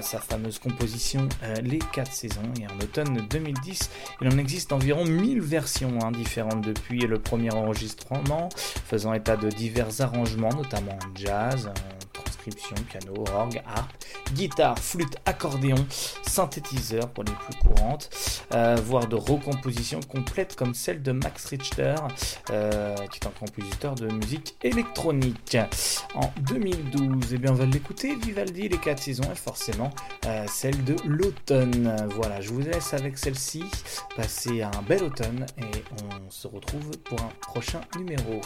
sa 0.01 0.20
fameuse 0.20 0.60
composition 0.60 1.28
Les 1.62 1.80
quatre 1.80 2.14
saisons. 2.14 2.53
Et 2.62 2.66
en 2.66 2.80
automne 2.80 3.28
2010, 3.30 3.89
il 4.22 4.28
en 4.30 4.38
existe 4.38 4.72
environ 4.72 5.03
1000 5.03 5.41
versions 5.41 5.99
hein, 6.04 6.12
différentes 6.12 6.62
depuis 6.62 7.00
le 7.00 7.20
premier 7.20 7.54
enregistrement, 7.54 8.50
faisant 8.56 9.14
état 9.14 9.38
de 9.38 9.50
divers 9.50 10.02
arrangements, 10.02 10.54
notamment 10.54 10.93
en 10.93 11.16
jazz, 11.16 11.72
piano, 12.52 13.24
orgue, 13.34 13.62
harpe, 13.66 13.91
guitare, 14.34 14.78
flûte, 14.78 15.18
accordéon, 15.26 15.86
synthétiseur 16.24 17.10
pour 17.10 17.24
les 17.24 17.34
plus 17.34 17.56
courantes, 17.60 18.10
euh, 18.54 18.76
voire 18.84 19.08
de 19.08 19.16
recompositions 19.16 20.00
complètes 20.02 20.56
comme 20.56 20.74
celle 20.74 21.02
de 21.02 21.12
Max 21.12 21.45
Richter, 21.45 21.95
euh, 22.50 22.95
qui 23.08 23.20
est 23.20 23.28
un 23.28 23.32
compositeur 23.32 23.95
de 23.95 24.08
musique 24.08 24.56
électronique. 24.64 25.58
En 26.16 26.32
2012, 26.50 27.34
eh 27.34 27.38
bien 27.38 27.52
on 27.52 27.56
va 27.56 27.66
l'écouter, 27.66 28.16
Vivaldi, 28.16 28.70
les 28.70 28.78
quatre 28.78 29.02
saisons, 29.02 29.30
et 29.32 29.36
forcément 29.36 29.91
euh, 30.26 30.45
celle 30.47 30.84
de 30.84 30.95
l'automne. 31.06 31.95
Voilà, 32.16 32.41
je 32.41 32.50
vous 32.50 32.62
laisse 32.62 32.93
avec 32.93 33.18
celle-ci. 33.18 33.64
Passez 34.16 34.62
un 34.62 34.82
bel 34.88 35.04
automne 35.04 35.45
et 35.58 35.84
on 36.04 36.30
se 36.30 36.47
retrouve 36.47 36.91
pour 37.04 37.20
un 37.22 37.32
prochain 37.41 37.82
numéro. 37.97 38.41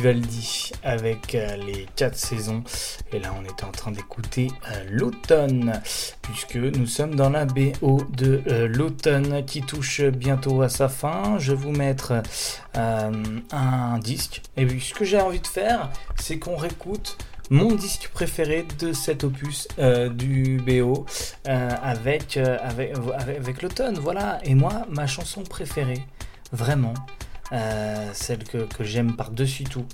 Vivaldi 0.00 0.72
avec 0.82 1.34
euh, 1.34 1.56
les 1.56 1.86
quatre 1.94 2.16
saisons. 2.16 2.64
Et 3.12 3.18
là, 3.18 3.34
on 3.38 3.44
était 3.44 3.64
en 3.64 3.70
train 3.70 3.90
d'écouter 3.90 4.48
euh, 4.70 4.84
l'automne, 4.88 5.78
puisque 6.22 6.56
nous 6.56 6.86
sommes 6.86 7.16
dans 7.16 7.28
la 7.28 7.44
BO 7.44 8.00
de 8.16 8.42
euh, 8.46 8.66
l'automne 8.66 9.44
qui 9.44 9.60
touche 9.60 10.00
bientôt 10.00 10.62
à 10.62 10.70
sa 10.70 10.88
fin. 10.88 11.38
Je 11.38 11.52
vais 11.52 11.58
vous 11.58 11.72
mettre 11.72 12.22
un 12.72 13.98
disque. 13.98 14.40
Et 14.56 14.64
puis, 14.64 14.80
ce 14.80 14.94
que 14.94 15.04
j'ai 15.04 15.20
envie 15.20 15.40
de 15.40 15.46
faire, 15.46 15.90
c'est 16.16 16.38
qu'on 16.38 16.56
réécoute 16.56 17.18
mon 17.50 17.74
disque 17.74 18.08
préféré 18.14 18.64
de 18.78 18.94
cet 18.94 19.24
opus 19.24 19.68
du 20.12 20.62
BO 20.64 21.04
avec, 21.44 22.38
avec, 22.38 22.94
avec 23.18 23.62
l'automne. 23.62 23.98
Voilà. 23.98 24.38
Et 24.44 24.54
moi, 24.54 24.86
ma 24.88 25.06
chanson 25.06 25.42
préférée, 25.42 26.06
vraiment, 26.52 26.94
euh, 27.52 28.10
celle 28.12 28.44
que, 28.44 28.66
j'aime 28.80 29.16
par-dessus 29.16 29.64
tout, 29.64 29.86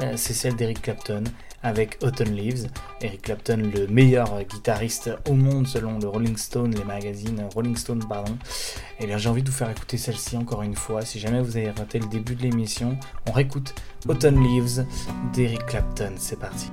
euh, 0.00 0.12
c'est 0.16 0.32
celle 0.32 0.56
d'Eric 0.56 0.82
Clapton 0.82 1.24
avec 1.62 1.98
Autumn 2.02 2.32
Leaves. 2.34 2.68
Eric 3.02 3.22
Clapton, 3.22 3.70
le 3.74 3.86
meilleur 3.86 4.42
guitariste 4.44 5.10
au 5.28 5.34
monde 5.34 5.66
selon 5.66 5.98
le 5.98 6.08
Rolling 6.08 6.36
Stone, 6.36 6.74
les 6.74 6.84
magazines 6.84 7.46
Rolling 7.54 7.76
Stone, 7.76 8.04
pardon. 8.08 8.32
Et 8.98 9.04
eh 9.04 9.06
bien 9.06 9.18
j'ai 9.18 9.28
envie 9.28 9.42
de 9.42 9.50
vous 9.50 9.56
faire 9.56 9.70
écouter 9.70 9.98
celle-ci 9.98 10.36
encore 10.36 10.62
une 10.62 10.76
fois. 10.76 11.02
Si 11.04 11.18
jamais 11.18 11.42
vous 11.42 11.56
avez 11.56 11.70
raté 11.70 11.98
le 11.98 12.06
début 12.06 12.34
de 12.34 12.42
l'émission, 12.42 12.98
on 13.28 13.32
réécoute 13.32 13.74
Autumn 14.08 14.42
Leaves 14.42 14.86
d'Eric 15.34 15.66
Clapton. 15.66 16.12
C'est 16.16 16.38
parti. 16.38 16.70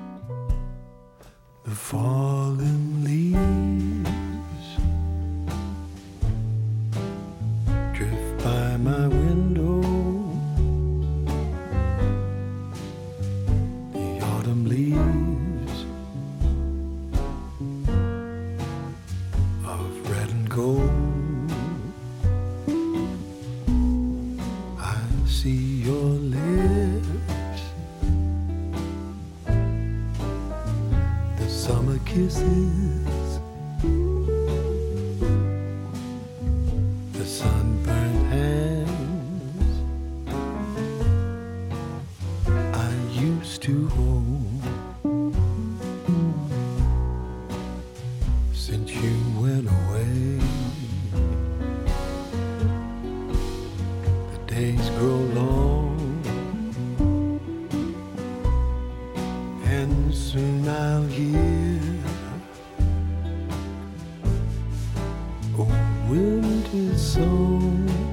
Kisses. 32.17 33.06
into 66.27 66.97
soul. 66.97 68.06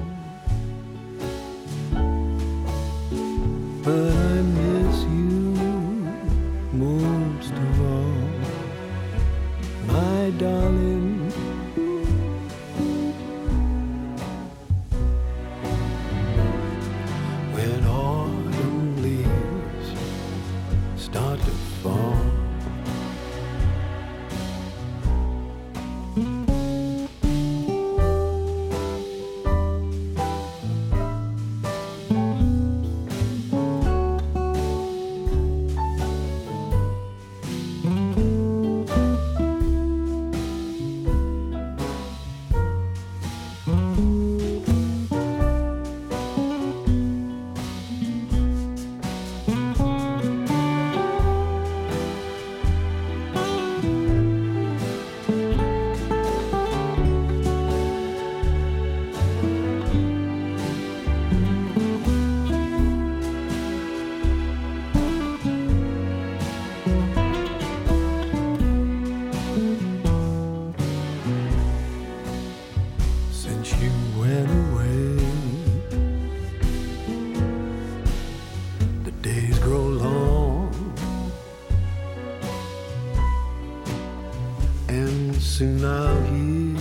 out 85.84 86.26
here. 86.26 86.78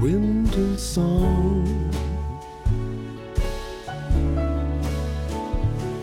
Winter 0.00 0.76
song. 0.76 1.64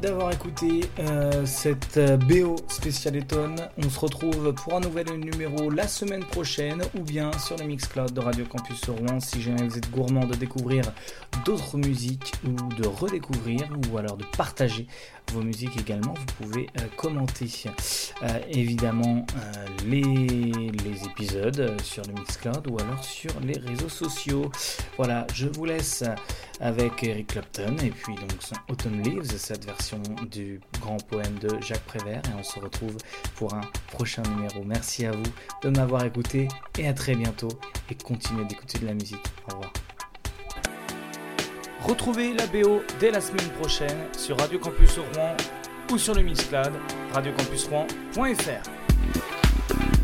D'avoir 0.00 0.32
écouté 0.32 0.80
euh, 1.00 1.44
cette 1.44 1.96
euh, 1.96 2.16
BO 2.16 2.56
spéciale 2.68 3.16
Eton. 3.16 3.56
On 3.76 3.88
se 3.88 3.98
retrouve 3.98 4.52
pour 4.54 4.74
un 4.74 4.80
nouvel 4.80 5.06
numéro 5.18 5.70
la 5.70 5.88
semaine 5.88 6.24
prochaine 6.24 6.82
ou 6.96 7.02
bien 7.02 7.30
sur 7.38 7.56
les 7.56 7.64
Mixcloud 7.64 8.12
de 8.12 8.20
Radio 8.20 8.44
Campus 8.44 8.88
Rouen 8.88 9.20
si 9.20 9.42
jamais 9.42 9.62
vous 9.62 9.76
êtes 9.76 9.90
gourmand 9.90 10.24
de 10.26 10.34
découvrir 10.34 10.84
d'autres 11.48 11.78
musiques 11.78 12.34
ou 12.46 12.74
de 12.74 12.86
redécouvrir 12.86 13.66
ou 13.90 13.96
alors 13.96 14.18
de 14.18 14.24
partager 14.36 14.86
vos 15.32 15.40
musiques 15.40 15.78
également, 15.80 16.12
vous 16.12 16.44
pouvez 16.44 16.66
euh, 16.78 16.82
commenter 16.96 17.48
évidemment 18.50 19.24
les, 19.86 20.02
les, 20.02 21.04
épisodes 21.04 21.80
sur 21.82 22.02
le 22.04 22.12
Mixcloud 22.12 22.66
ou 22.70 22.78
alors 22.78 23.02
sur 23.02 23.30
les 23.40 23.58
réseaux 23.58 23.88
sociaux. 23.88 24.50
Voilà, 24.98 25.26
je 25.34 25.46
vous 25.48 25.64
laisse 25.64 26.04
avec 26.60 27.02
Eric 27.02 27.28
Clapton 27.28 27.76
et 27.82 27.90
puis 27.90 28.14
donc 28.14 28.32
son 28.40 28.56
Autumn 28.70 29.02
Leaves, 29.02 29.36
cette 29.38 29.64
version 29.64 30.02
du 30.30 30.60
grand 30.82 30.98
poème 31.08 31.38
de 31.38 31.48
Jacques 31.62 31.84
Prévert 31.84 32.20
et 32.26 32.38
on 32.38 32.42
se 32.42 32.60
retrouve 32.60 32.96
pour 33.36 33.54
un 33.54 33.62
prochain 33.90 34.22
numéro. 34.34 34.64
Merci 34.66 35.06
à 35.06 35.12
vous 35.12 35.32
de 35.62 35.70
m'avoir 35.70 36.04
écouté 36.04 36.48
et 36.78 36.88
à 36.88 36.92
très 36.92 37.14
bientôt 37.14 37.48
et 37.90 37.94
continuez 37.94 38.44
d'écouter 38.44 38.78
de 38.78 38.86
la 38.86 38.94
musique. 38.94 39.24
Au 39.48 39.54
revoir. 39.54 39.72
Retrouvez 41.82 42.34
la 42.34 42.46
BO 42.46 42.82
dès 42.98 43.10
la 43.10 43.20
semaine 43.20 43.48
prochaine 43.50 43.98
sur 44.16 44.38
Radio 44.38 44.58
Campus 44.58 44.98
Rouen 44.98 45.36
ou 45.92 45.98
sur 45.98 46.14
le 46.14 46.22
Mixcloud 46.22 46.72
radiocampusrouen.fr. 47.12 49.97